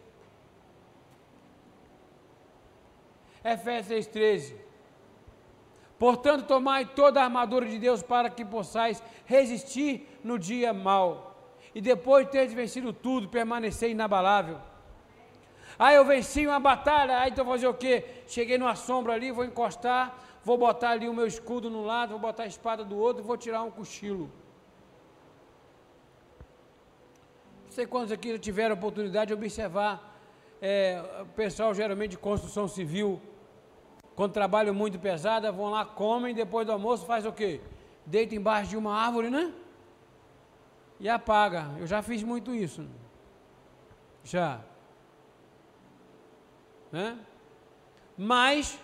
[3.45, 4.55] Efésios 6,13.
[5.99, 11.11] Portanto, tomai toda a armadura de Deus para que possais resistir no dia mau.
[11.75, 14.59] E depois de teres vencido tudo, permanecer inabalável.
[15.79, 18.05] Aí eu venci uma batalha, aí então fazer o quê?
[18.27, 20.17] Cheguei numa sombra ali, vou encostar,
[20.49, 23.37] vou botar ali o meu escudo num lado, vou botar a espada do outro vou
[23.37, 24.27] tirar um cochilo.
[27.65, 29.93] Não sei quantos aqui já tiveram a oportunidade de observar
[30.63, 33.21] é, o pessoal geralmente de construção civil
[34.15, 37.61] quando trabalham muito pesado, vão lá, comem, depois do almoço faz o quê?
[38.07, 39.53] Deita embaixo de uma árvore, né?
[40.99, 41.71] e apaga.
[41.79, 42.87] Eu já fiz muito isso.
[44.25, 44.61] Já.
[46.91, 47.19] Né?
[48.17, 48.79] Mas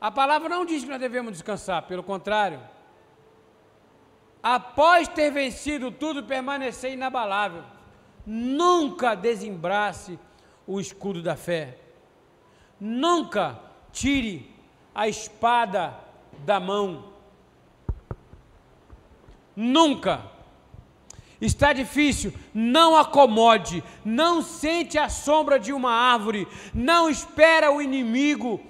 [0.00, 2.60] a palavra não diz que nós devemos descansar, pelo contrário.
[4.42, 7.64] Após ter vencido tudo, permanecer inabalável.
[8.24, 10.18] Nunca desembrace
[10.66, 11.78] o escudo da fé.
[12.78, 13.58] Nunca
[13.92, 14.54] tire
[14.94, 15.98] a espada
[16.44, 17.12] da mão.
[19.54, 20.36] Nunca.
[21.40, 28.60] Está difícil, não acomode, não sente a sombra de uma árvore, não espera o inimigo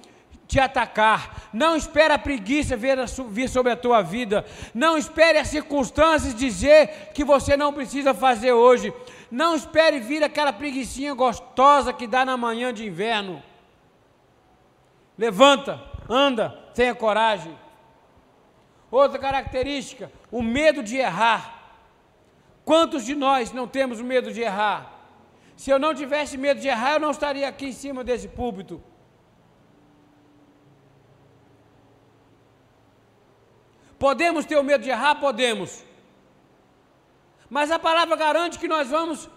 [0.47, 6.33] te atacar, não espera a preguiça vir sobre a tua vida, não espere as circunstâncias
[6.33, 8.93] dizer que você não precisa fazer hoje,
[9.29, 13.43] não espere vir aquela preguiçinha gostosa que dá na manhã de inverno.
[15.17, 17.57] Levanta, anda, tenha coragem.
[18.89, 21.55] Outra característica, o medo de errar.
[22.63, 24.93] Quantos de nós não temos medo de errar?
[25.57, 28.81] Se eu não tivesse medo de errar, eu não estaria aqui em cima desse púlpito.
[33.97, 35.15] Podemos ter o medo de errar?
[35.15, 35.83] Podemos.
[37.49, 39.29] Mas a palavra garante que nós vamos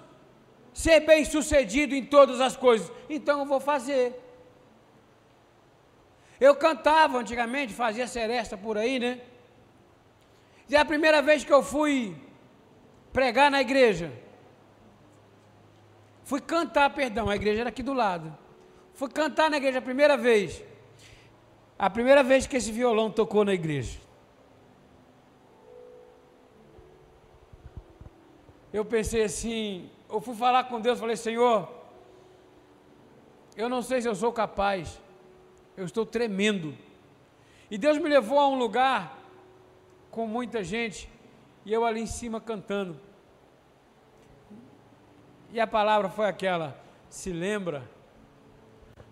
[0.73, 2.91] ser bem sucedido em todas as coisas.
[3.09, 4.19] Então eu vou fazer.
[6.41, 9.21] Eu cantava antigamente, fazia seresta por aí, né?
[10.69, 12.17] E a primeira vez que eu fui
[13.13, 14.13] pregar na igreja,
[16.25, 18.37] fui cantar, perdão, a igreja era aqui do lado.
[18.95, 20.63] Fui cantar na igreja a primeira vez.
[21.79, 24.00] A primeira vez que esse violão tocou na igreja.
[28.73, 31.69] Eu pensei assim, eu fui falar com Deus, falei, Senhor,
[33.57, 35.01] eu não sei se eu sou capaz
[35.81, 36.77] eu estou tremendo.
[37.71, 39.19] E Deus me levou a um lugar
[40.11, 41.09] com muita gente
[41.65, 43.01] e eu ali em cima cantando.
[45.51, 46.79] E a palavra foi aquela:
[47.09, 47.89] se lembra?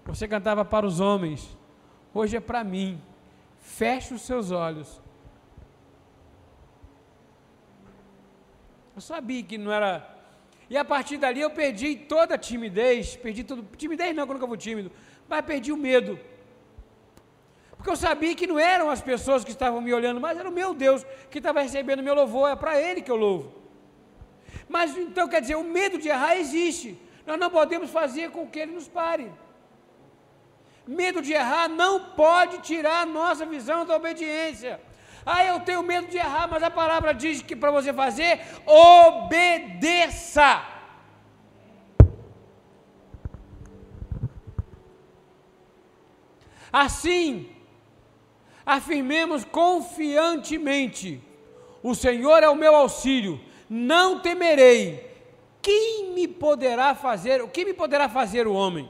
[0.04, 1.56] Você cantava para os homens,
[2.12, 3.00] hoje é para mim.
[3.58, 5.00] Feche os seus olhos.
[8.98, 10.04] Eu sabia que não era.
[10.68, 13.62] E a partir dali eu perdi toda a timidez, perdi tudo.
[13.76, 14.90] Timidez não, que eu vou tímido,
[15.28, 16.18] mas perdi o medo.
[17.76, 20.52] Porque eu sabia que não eram as pessoas que estavam me olhando, mas era o
[20.52, 23.52] meu Deus que estava recebendo meu louvor, é para Ele que eu louvo.
[24.68, 27.00] Mas então quer dizer, o medo de errar existe.
[27.24, 29.30] Nós não podemos fazer com que Ele nos pare.
[30.84, 34.87] Medo de errar não pode tirar a nossa visão da obediência.
[35.30, 40.62] Ah, eu tenho medo de errar, mas a palavra diz que para você fazer, obedeça.
[46.72, 47.54] Assim,
[48.64, 51.22] afirmemos confiantemente:
[51.82, 53.38] O Senhor é o meu auxílio,
[53.68, 55.14] não temerei.
[55.60, 57.42] Quem me poderá fazer?
[57.42, 58.88] O que me poderá fazer o homem?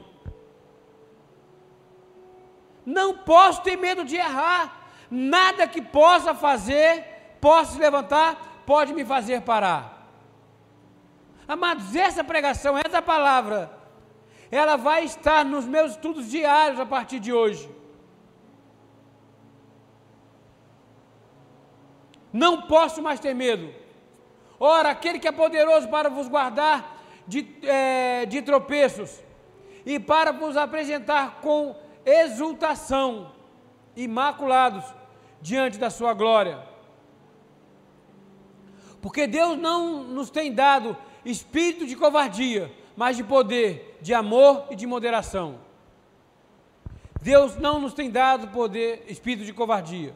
[2.85, 4.78] Não posso ter medo de errar.
[5.09, 7.03] Nada que possa fazer,
[7.41, 10.07] possa se levantar, pode me fazer parar.
[11.47, 13.71] Amados, essa pregação, essa palavra,
[14.51, 17.67] ela vai estar nos meus estudos diários a partir de hoje.
[22.31, 23.73] Não posso mais ter medo.
[24.59, 29.19] Ora, aquele que é poderoso para vos guardar de, é, de tropeços
[29.83, 33.31] e para vos apresentar com exultação,
[33.95, 34.98] imaculados
[35.41, 36.59] diante da sua glória.
[39.01, 44.75] Porque Deus não nos tem dado espírito de covardia, mas de poder, de amor e
[44.75, 45.59] de moderação.
[47.21, 50.15] Deus não nos tem dado poder, espírito de covardia.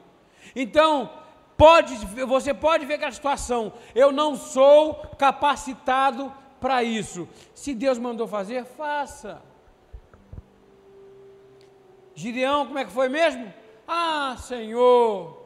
[0.55, 1.09] Então,
[1.55, 3.73] Pode, você pode ver aquela situação.
[3.93, 7.27] Eu não sou capacitado para isso.
[7.53, 9.41] Se Deus mandou fazer, faça.
[12.15, 13.51] Gideão, como é que foi mesmo?
[13.87, 15.41] Ah, Senhor.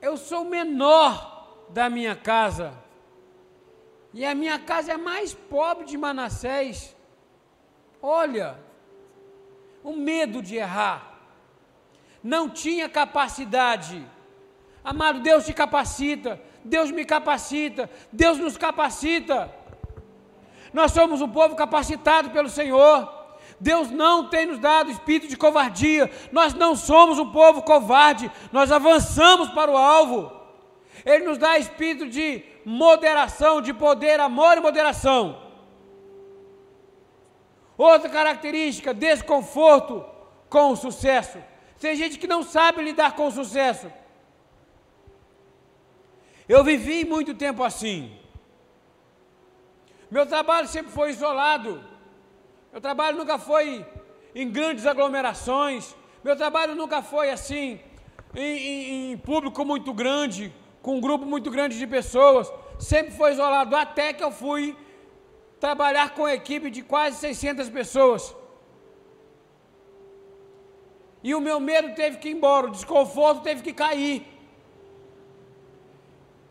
[0.00, 2.74] Eu sou o menor da minha casa.
[4.12, 6.94] E a minha casa é a mais pobre de Manassés.
[8.00, 8.58] Olha,
[9.82, 11.18] o medo de errar,
[12.22, 14.06] não tinha capacidade.
[14.84, 19.50] Amado, Deus te capacita, Deus me capacita, Deus nos capacita.
[20.74, 23.08] Nós somos um povo capacitado pelo Senhor.
[23.60, 26.10] Deus não tem nos dado espírito de covardia.
[26.32, 28.28] Nós não somos um povo covarde.
[28.50, 30.32] Nós avançamos para o alvo.
[31.06, 35.40] Ele nos dá espírito de moderação, de poder, amor e moderação.
[37.78, 40.04] Outra característica, desconforto
[40.48, 41.38] com o sucesso.
[41.78, 43.92] Tem gente que não sabe lidar com o sucesso.
[46.48, 48.23] Eu vivi muito tempo assim.
[50.10, 51.82] Meu trabalho sempre foi isolado.
[52.72, 53.86] Meu trabalho nunca foi
[54.34, 55.94] em grandes aglomerações.
[56.22, 57.80] Meu trabalho nunca foi assim,
[58.34, 60.52] em, em, em público muito grande,
[60.82, 62.52] com um grupo muito grande de pessoas.
[62.78, 64.76] Sempre foi isolado, até que eu fui
[65.60, 68.34] trabalhar com uma equipe de quase 600 pessoas.
[71.22, 74.33] E o meu medo teve que ir embora, o desconforto teve que cair.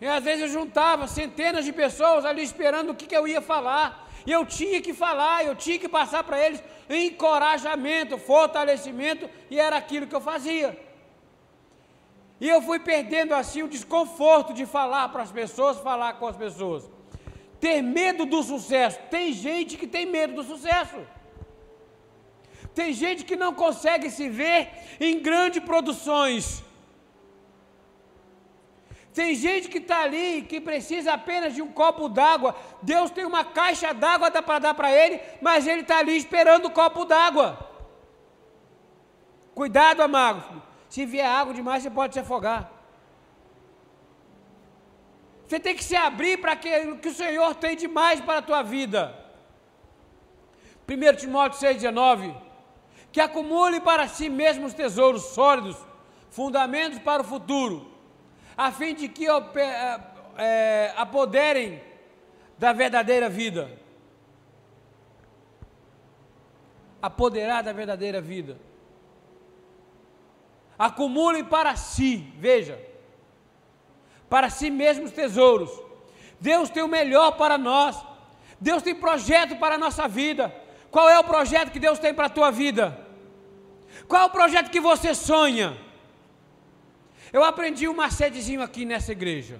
[0.01, 3.41] E às vezes eu juntava centenas de pessoas ali esperando o que, que eu ia
[3.41, 4.09] falar.
[4.25, 9.77] E eu tinha que falar, eu tinha que passar para eles encorajamento, fortalecimento, e era
[9.77, 10.77] aquilo que eu fazia.
[12.39, 16.35] E eu fui perdendo assim o desconforto de falar para as pessoas, falar com as
[16.35, 16.89] pessoas.
[17.59, 18.99] Ter medo do sucesso.
[19.09, 20.97] Tem gente que tem medo do sucesso.
[22.75, 24.69] Tem gente que não consegue se ver
[24.99, 26.63] em grandes produções.
[29.13, 32.55] Tem gente que está ali que precisa apenas de um copo d'água.
[32.81, 36.71] Deus tem uma caixa d'água para dar para ele, mas ele está ali esperando o
[36.71, 37.69] copo d'água.
[39.53, 40.63] Cuidado, amado.
[40.89, 42.71] Se vier água demais, você pode se afogar.
[45.47, 48.41] Você tem que se abrir para aquilo que o Senhor tem de mais para a
[48.41, 49.15] tua vida.
[50.89, 52.35] 1 Timóteo 6,19
[53.11, 55.77] Que acumule para si mesmos tesouros sólidos,
[56.31, 57.92] fundamentos para o futuro
[58.55, 59.25] a fim de que
[60.37, 61.81] é, apoderem
[62.57, 63.71] da verdadeira vida.
[67.01, 68.57] Apoderar da verdadeira vida.
[70.77, 72.79] Acumulem para si, veja,
[74.29, 75.69] para si mesmos tesouros.
[76.39, 78.03] Deus tem o melhor para nós.
[78.59, 80.53] Deus tem projeto para a nossa vida.
[80.89, 82.97] Qual é o projeto que Deus tem para a tua vida?
[84.07, 85.77] Qual é o projeto que você sonha?
[87.33, 89.59] Eu aprendi um macetezinho aqui nessa igreja.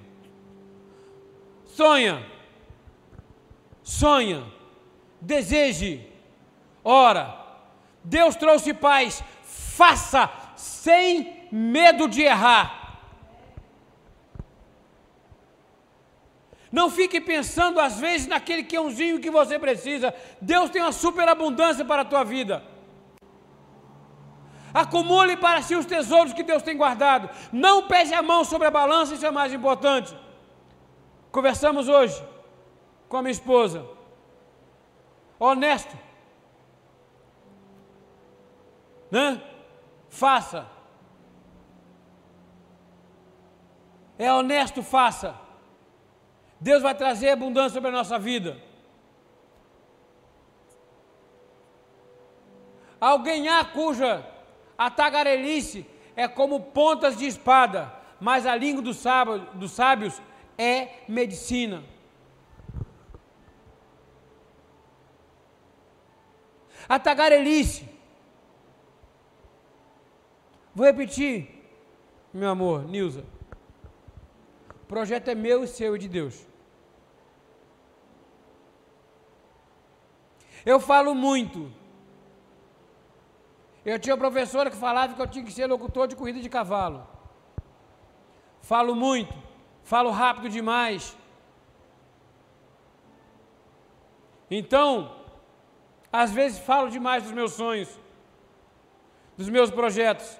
[1.65, 2.23] Sonha,
[3.81, 4.45] sonha,
[5.19, 6.07] deseje,
[6.83, 7.41] ora.
[8.03, 12.99] Deus trouxe paz, faça sem medo de errar.
[16.71, 20.13] Não fique pensando às vezes naquele queãozinho que você precisa.
[20.39, 22.63] Deus tem uma superabundância para a tua vida.
[24.73, 27.29] Acumule para si os tesouros que Deus tem guardado.
[27.51, 30.17] Não pese a mão sobre a balança, isso é mais importante.
[31.31, 32.21] Conversamos hoje
[33.07, 33.87] com a minha esposa.
[35.39, 35.95] Honesto.
[39.11, 39.39] Né?
[40.09, 40.67] Faça.
[44.17, 45.35] É honesto, faça.
[46.59, 48.57] Deus vai trazer abundância sobre a nossa vida.
[52.99, 54.32] Alguém há cuja
[54.77, 60.21] a tagarelice é como pontas de espada, mas a língua dos sábios, dos sábios
[60.57, 61.83] é medicina.
[66.87, 67.87] A tagarelice.
[70.75, 71.63] Vou repetir,
[72.33, 73.23] meu amor, Nilza.
[74.83, 76.45] O projeto é meu seu e de Deus.
[80.65, 81.71] Eu falo muito
[83.85, 86.49] eu tinha uma professora que falava que eu tinha que ser locutor de corrida de
[86.49, 87.05] cavalo.
[88.61, 89.33] Falo muito,
[89.83, 91.17] falo rápido demais.
[94.49, 95.13] Então,
[96.11, 97.89] às vezes falo demais dos meus sonhos,
[99.37, 100.39] dos meus projetos.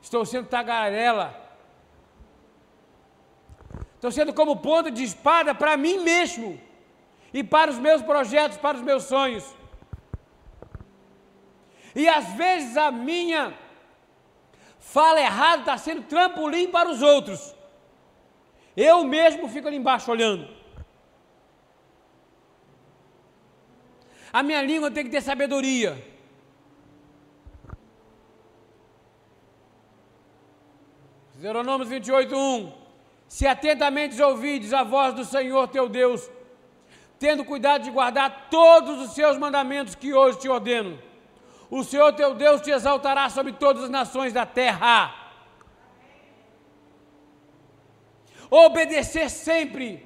[0.00, 1.38] Estou sendo tagarela.
[3.96, 6.58] Estou sendo como ponto de espada para mim mesmo
[7.34, 9.59] e para os meus projetos, para os meus sonhos.
[11.94, 13.54] E às vezes a minha
[14.78, 17.54] fala errada está sendo trampolim para os outros.
[18.76, 20.48] Eu mesmo fico ali embaixo olhando.
[24.32, 26.02] A minha língua tem que ter sabedoria.
[31.34, 32.72] Deuteronômio 28, 1.
[33.26, 36.30] Se atentamente ouvides a voz do Senhor teu Deus,
[37.18, 41.09] tendo cuidado de guardar todos os seus mandamentos que hoje te ordeno
[41.70, 45.14] o Senhor teu Deus te exaltará sobre todas as nações da terra.
[48.50, 50.04] Obedecer sempre.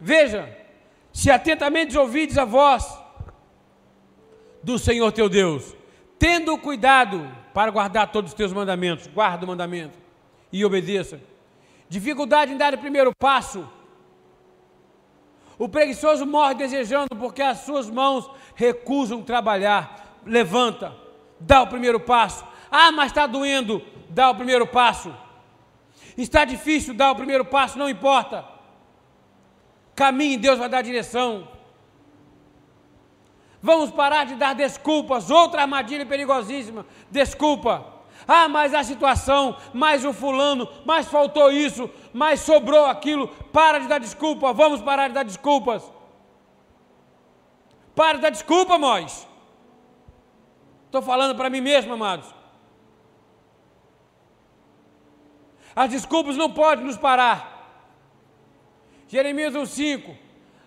[0.00, 0.56] Veja,
[1.12, 2.84] se atentamente ouvides a voz
[4.62, 5.76] do Senhor teu Deus,
[6.18, 9.98] tendo cuidado para guardar todos os teus mandamentos, guarda o mandamento
[10.52, 11.20] e obedeça.
[11.88, 13.68] Dificuldade em dar o primeiro passo.
[15.58, 20.20] O preguiçoso morre desejando porque as suas mãos recusam trabalhar.
[20.24, 20.94] Levanta,
[21.40, 25.14] dá o primeiro passo, Ah, mas está doendo, dá o primeiro passo.
[26.16, 28.44] Está difícil, dá o primeiro passo, não importa.
[29.94, 31.48] Caminhe, Deus vai dar direção.
[33.60, 36.86] Vamos parar de dar desculpas, outra armadilha perigosíssima.
[37.10, 37.97] Desculpa.
[38.30, 43.28] Ah, mas a situação, mais o fulano, mais faltou isso, mais sobrou aquilo.
[43.50, 45.82] Para de dar desculpa, vamos parar de dar desculpas.
[47.94, 49.26] Para de dar desculpa, Mois.
[50.84, 52.34] Estou falando para mim mesmo, amados.
[55.74, 57.38] As desculpas não podem nos parar.
[59.08, 60.14] Jeremias 1,5: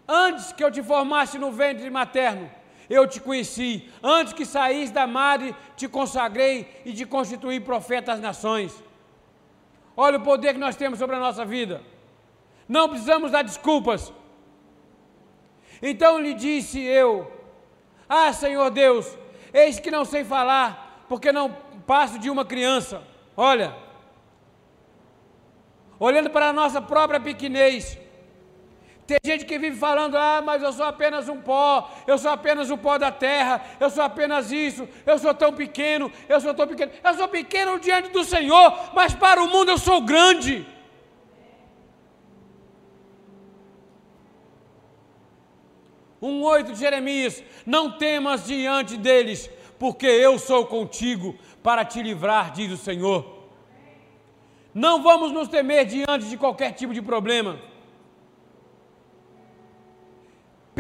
[0.08, 2.50] Antes que eu te formasse no ventre materno,
[2.92, 3.90] eu te conheci.
[4.04, 8.72] Antes que saísse da madre, te consagrei e te constituí profeta às nações.
[9.96, 11.82] Olha o poder que nós temos sobre a nossa vida.
[12.68, 14.14] Não precisamos dar desculpas.
[15.82, 17.32] Então lhe disse eu:
[18.10, 19.18] Ah, Senhor Deus,
[19.54, 21.52] eis que não sei falar, porque não
[21.88, 23.02] passo de uma criança.
[23.38, 23.74] Olha,
[25.98, 27.98] olhando para a nossa própria pequenez,
[29.12, 32.70] tem gente que vive falando: ah, mas eu sou apenas um pó, eu sou apenas
[32.70, 36.66] o pó da terra, eu sou apenas isso, eu sou tão pequeno, eu sou tão
[36.66, 36.92] pequeno.
[37.04, 40.66] Eu sou pequeno diante do Senhor, mas para o mundo eu sou grande.
[46.22, 52.54] Um oito de Jeremias: Não temas diante deles, porque eu sou contigo para te livrar,
[52.54, 53.42] diz o Senhor.
[54.74, 57.71] Não vamos nos temer diante de qualquer tipo de problema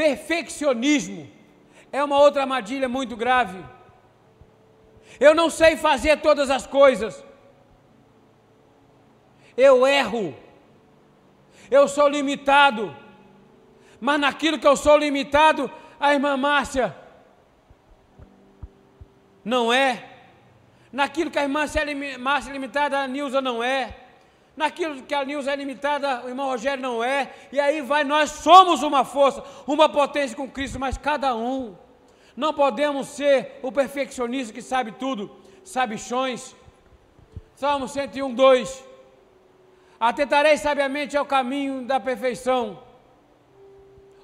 [0.01, 1.29] Perfeccionismo
[1.91, 3.63] é uma outra armadilha muito grave.
[5.19, 7.23] Eu não sei fazer todas as coisas.
[9.55, 10.35] Eu erro.
[11.69, 12.97] Eu sou limitado.
[13.99, 16.97] Mas naquilo que eu sou limitado, a irmã Márcia
[19.45, 20.03] não é.
[20.91, 21.67] Naquilo que a irmã
[22.19, 24.00] Márcia é limitada, a Nilza não é
[24.61, 28.29] naquilo que a Nilza é limitada, o irmão Rogério não é, e aí vai, nós
[28.29, 31.75] somos uma força, uma potência com Cristo, mas cada um.
[32.37, 36.55] Não podemos ser o perfeccionista que sabe tudo, sabichões.
[37.55, 38.85] Salmo 101, 2.
[39.99, 42.83] Atentarei sabiamente ao caminho da perfeição.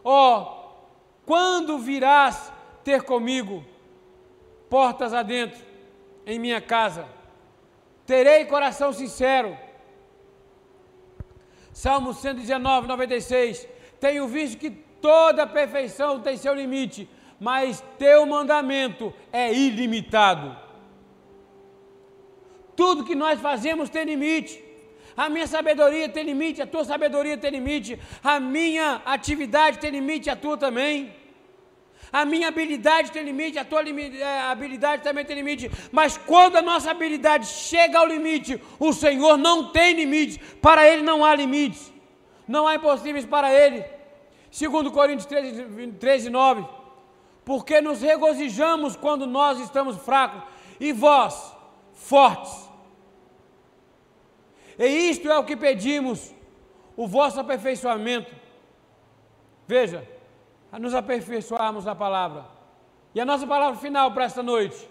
[0.03, 3.65] Ó, oh, quando virás ter comigo,
[4.69, 5.59] portas adentro,
[6.25, 7.07] em minha casa,
[8.05, 9.57] terei coração sincero
[11.77, 13.67] Salmo 119, 96.
[13.99, 17.07] Tenho visto que toda perfeição tem seu limite,
[17.39, 20.57] mas teu mandamento é ilimitado.
[22.75, 24.59] Tudo que nós fazemos tem limite.
[25.15, 30.31] A minha sabedoria tem limite, a tua sabedoria tem limite, a minha atividade tem limite,
[30.31, 31.13] a tua também.
[32.11, 35.69] A minha habilidade tem limite, a tua é, habilidade também tem limite.
[35.91, 40.39] Mas quando a nossa habilidade chega ao limite, o Senhor não tem limite.
[40.61, 41.91] Para Ele não há limites.
[42.47, 43.83] Não há impossíveis para Ele.
[44.49, 46.65] Segundo Coríntios 13, 13 9.
[47.43, 50.43] Porque nos regozijamos quando nós estamos fracos
[50.79, 51.53] e vós,
[51.93, 52.67] fortes.
[54.79, 56.33] E isto é o que pedimos,
[56.95, 58.33] o vosso aperfeiçoamento.
[59.67, 60.07] Veja,
[60.71, 62.45] a nos aperfeiçoarmos na palavra.
[63.13, 64.89] E a nossa palavra final para esta noite.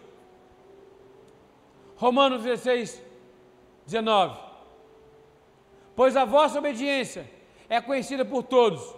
[1.96, 3.02] Romanos 16,
[3.86, 4.38] 19.
[5.94, 7.30] Pois a vossa obediência
[7.68, 8.94] é conhecida por todos.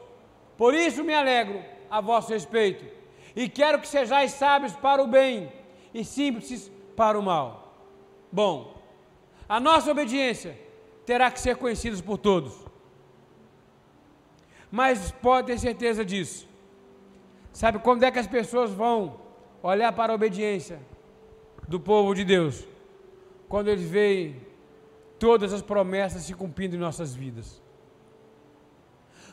[0.56, 2.84] Por isso me alegro a vosso respeito.
[3.36, 5.52] E quero que sejais sábios para o bem
[5.94, 7.74] e simples para o mal.
[8.32, 8.82] Bom,
[9.48, 10.58] a nossa obediência
[11.06, 12.66] terá que ser conhecida por todos.
[14.70, 16.47] Mas pode ter certeza disso
[17.58, 19.18] Sabe quando é que as pessoas vão
[19.60, 20.78] olhar para a obediência
[21.66, 22.64] do povo de Deus?
[23.48, 24.36] Quando eles veem
[25.18, 27.60] todas as promessas se cumprindo em nossas vidas.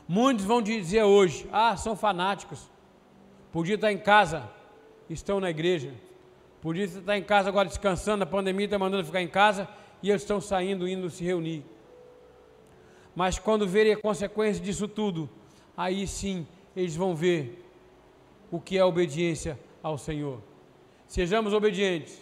[0.07, 2.67] Muitos vão dizer hoje: ah, são fanáticos.
[3.51, 4.49] Podia estar em casa,
[5.07, 5.93] estão na igreja.
[6.63, 9.69] Podia estar em casa agora descansando, a pandemia está mandando ficar em casa
[10.01, 11.63] e eles estão saindo, indo se reunir.
[13.15, 15.29] Mas quando verem a consequência disso tudo,
[15.77, 17.61] aí sim eles vão ver
[18.55, 20.41] o que é obediência ao Senhor.
[21.07, 22.21] Sejamos obedientes.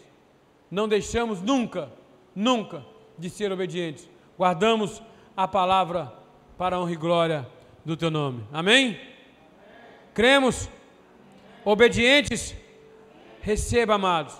[0.70, 1.92] Não deixamos nunca,
[2.36, 2.84] nunca
[3.20, 4.10] de ser obedientes.
[4.36, 5.00] Guardamos
[5.38, 6.12] a palavra
[6.58, 7.48] para a honra e glória
[7.86, 8.44] do teu nome.
[8.52, 8.88] Amém?
[8.88, 9.00] Amém.
[10.12, 10.68] Cremos?
[11.64, 12.56] Obedientes?
[13.40, 14.36] Receba, amados.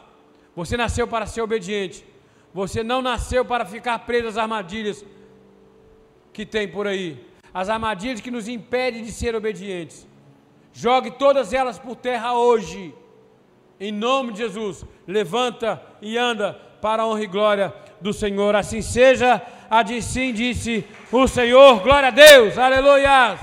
[0.56, 2.04] Você nasceu para ser obediente.
[2.56, 5.06] Você não nasceu para ficar preso às armadilhas
[6.32, 7.24] que tem por aí.
[7.54, 10.08] As armadilhas que nos impedem de ser obedientes.
[10.74, 12.94] Jogue todas elas por terra hoje.
[13.80, 18.56] Em nome de Jesus, levanta e anda para a honra e glória do Senhor.
[18.56, 21.80] Assim seja, assim disse o Senhor.
[21.82, 23.40] Glória a Deus, aleluia.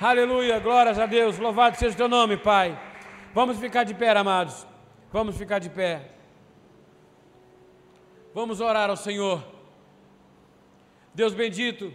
[0.00, 1.38] Aleluia, glórias a Deus.
[1.38, 2.78] Louvado seja o teu nome, Pai.
[3.32, 4.66] Vamos ficar de pé, amados.
[5.12, 6.10] Vamos ficar de pé.
[8.34, 9.42] Vamos orar ao Senhor.
[11.14, 11.92] Deus bendito,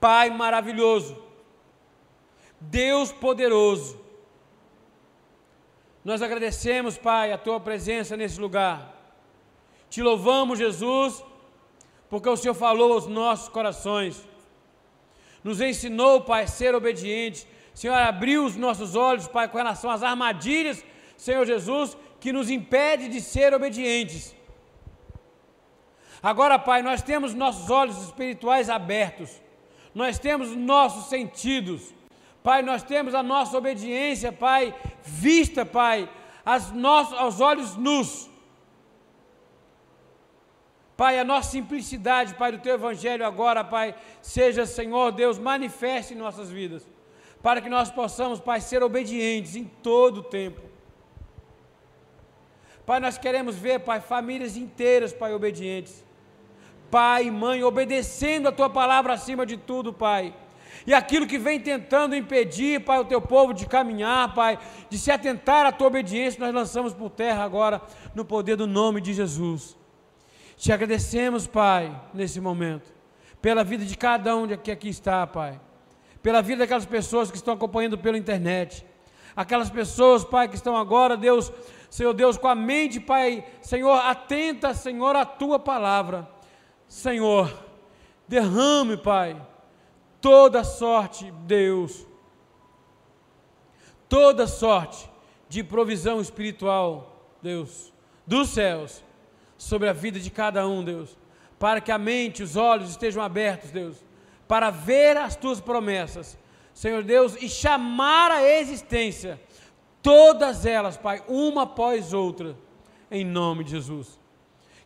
[0.00, 1.16] Pai maravilhoso,
[2.60, 3.98] Deus poderoso.
[6.04, 8.94] Nós agradecemos, Pai, a tua presença nesse lugar.
[9.88, 11.24] Te louvamos, Jesus,
[12.08, 14.26] porque o Senhor falou aos nossos corações.
[15.42, 17.46] Nos ensinou, Pai, a ser obedientes.
[17.74, 20.84] Senhor, abriu os nossos olhos, Pai, com relação às armadilhas,
[21.16, 24.34] Senhor Jesus, que nos impede de ser obedientes.
[26.22, 29.30] Agora, Pai, nós temos nossos olhos espirituais abertos,
[29.94, 31.94] nós temos nossos sentidos,
[32.42, 36.08] Pai, nós temos a nossa obediência, Pai, vista, Pai,
[36.74, 38.28] nossos, aos olhos nus.
[40.96, 46.16] Pai, a nossa simplicidade, Pai, do Teu Evangelho agora, Pai, seja, Senhor Deus, manifeste em
[46.16, 46.86] nossas vidas,
[47.42, 50.60] para que nós possamos, Pai, ser obedientes em todo o tempo.
[52.86, 56.04] Pai, nós queremos ver, Pai, famílias inteiras, Pai, obedientes
[56.90, 60.34] pai e mãe, obedecendo a tua palavra acima de tudo, Pai.
[60.86, 64.58] E aquilo que vem tentando impedir, Pai, o teu povo de caminhar, Pai,
[64.88, 67.82] de se atentar à tua obediência, nós lançamos por terra agora,
[68.14, 69.76] no poder do nome de Jesus.
[70.56, 72.92] Te agradecemos, Pai, nesse momento,
[73.40, 75.60] pela vida de cada um que aqui está, Pai,
[76.22, 78.84] pela vida daquelas pessoas que estão acompanhando pela internet,
[79.34, 81.52] aquelas pessoas, Pai, que estão agora, Deus,
[81.88, 86.28] Senhor Deus, com a mente, Pai, Senhor, atenta, Senhor, à tua palavra.
[86.86, 87.52] Senhor,
[88.28, 89.40] derrame, Pai,
[90.20, 92.06] toda sorte, Deus,
[94.08, 95.10] toda sorte
[95.48, 97.92] de provisão espiritual, Deus,
[98.26, 99.02] dos céus,
[99.56, 101.16] sobre a vida de cada um, Deus,
[101.58, 103.96] para que a mente, os olhos estejam abertos, Deus,
[104.48, 106.38] para ver as tuas promessas,
[106.72, 109.40] Senhor Deus, e chamar a existência
[110.02, 112.56] todas elas, Pai, uma após outra,
[113.10, 114.18] em nome de Jesus.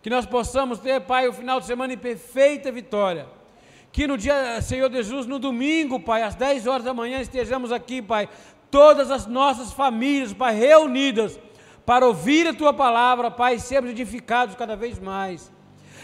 [0.02, 3.26] Que nós possamos ter, Pai, o final de semana em perfeita vitória.
[3.94, 8.02] Que no dia, Senhor Jesus, no domingo, Pai, às 10 horas da manhã, estejamos aqui,
[8.02, 8.28] Pai,
[8.68, 11.38] todas as nossas famílias, Pai, reunidas
[11.86, 15.48] para ouvir a Tua palavra, Pai, e sermos edificados cada vez mais.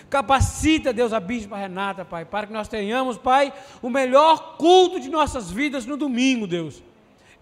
[0.09, 5.09] Capacita, Deus, a Bispa Renata, Pai, para que nós tenhamos, Pai, o melhor culto de
[5.09, 6.85] nossas vidas no domingo, Deus.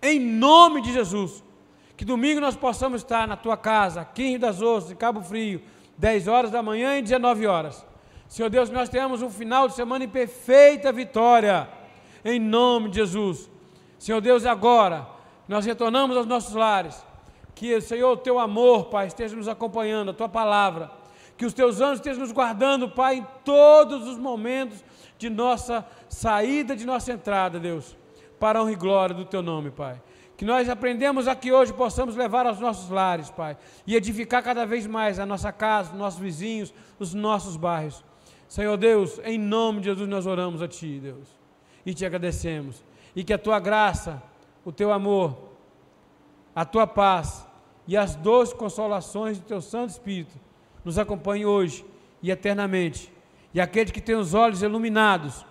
[0.01, 1.45] Em nome de Jesus.
[1.95, 5.21] Que domingo nós possamos estar na Tua casa, aqui em Rio das Ostras, em Cabo
[5.21, 5.61] Frio,
[5.99, 7.87] 10 horas da manhã e 19 horas.
[8.29, 11.67] Senhor Deus, nós tenhamos um final de semana em perfeita vitória,
[12.23, 13.51] em nome de Jesus.
[13.99, 15.07] Senhor Deus, agora
[15.49, 17.03] nós retornamos aos nossos lares.
[17.55, 20.91] Que, Senhor, o teu amor, Pai, esteja nos acompanhando, a tua palavra.
[21.37, 24.85] Que os teus anjos estejam nos guardando, Pai, em todos os momentos
[25.17, 27.97] de nossa saída, de nossa entrada, Deus.
[28.39, 30.01] Para a honra e glória do teu nome, Pai
[30.39, 34.87] que nós aprendemos aqui hoje possamos levar aos nossos lares, Pai, e edificar cada vez
[34.87, 38.05] mais a nossa casa, os nossos vizinhos, os nossos bairros.
[38.49, 41.29] Senhor Deus, em nome de Jesus nós oramos a Ti, Deus,
[41.85, 42.83] e te agradecemos,
[43.15, 44.23] e que a Tua graça,
[44.65, 45.37] o Teu amor,
[46.55, 47.47] a Tua paz
[47.87, 50.35] e as doces consolações do Teu Santo Espírito
[50.83, 51.85] nos acompanhem hoje
[52.23, 53.13] e eternamente.
[53.53, 55.45] E aquele que tem os olhos iluminados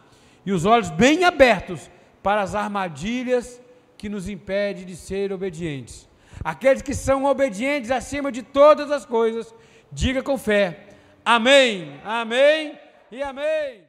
[0.43, 1.91] e os olhos bem abertos
[2.23, 3.61] para as armadilhas
[3.95, 6.09] que nos impede de ser obedientes.
[6.43, 9.53] Aqueles que são obedientes acima de todas as coisas,
[9.91, 10.87] diga com fé:
[11.23, 13.86] Amém, Amém e Amém.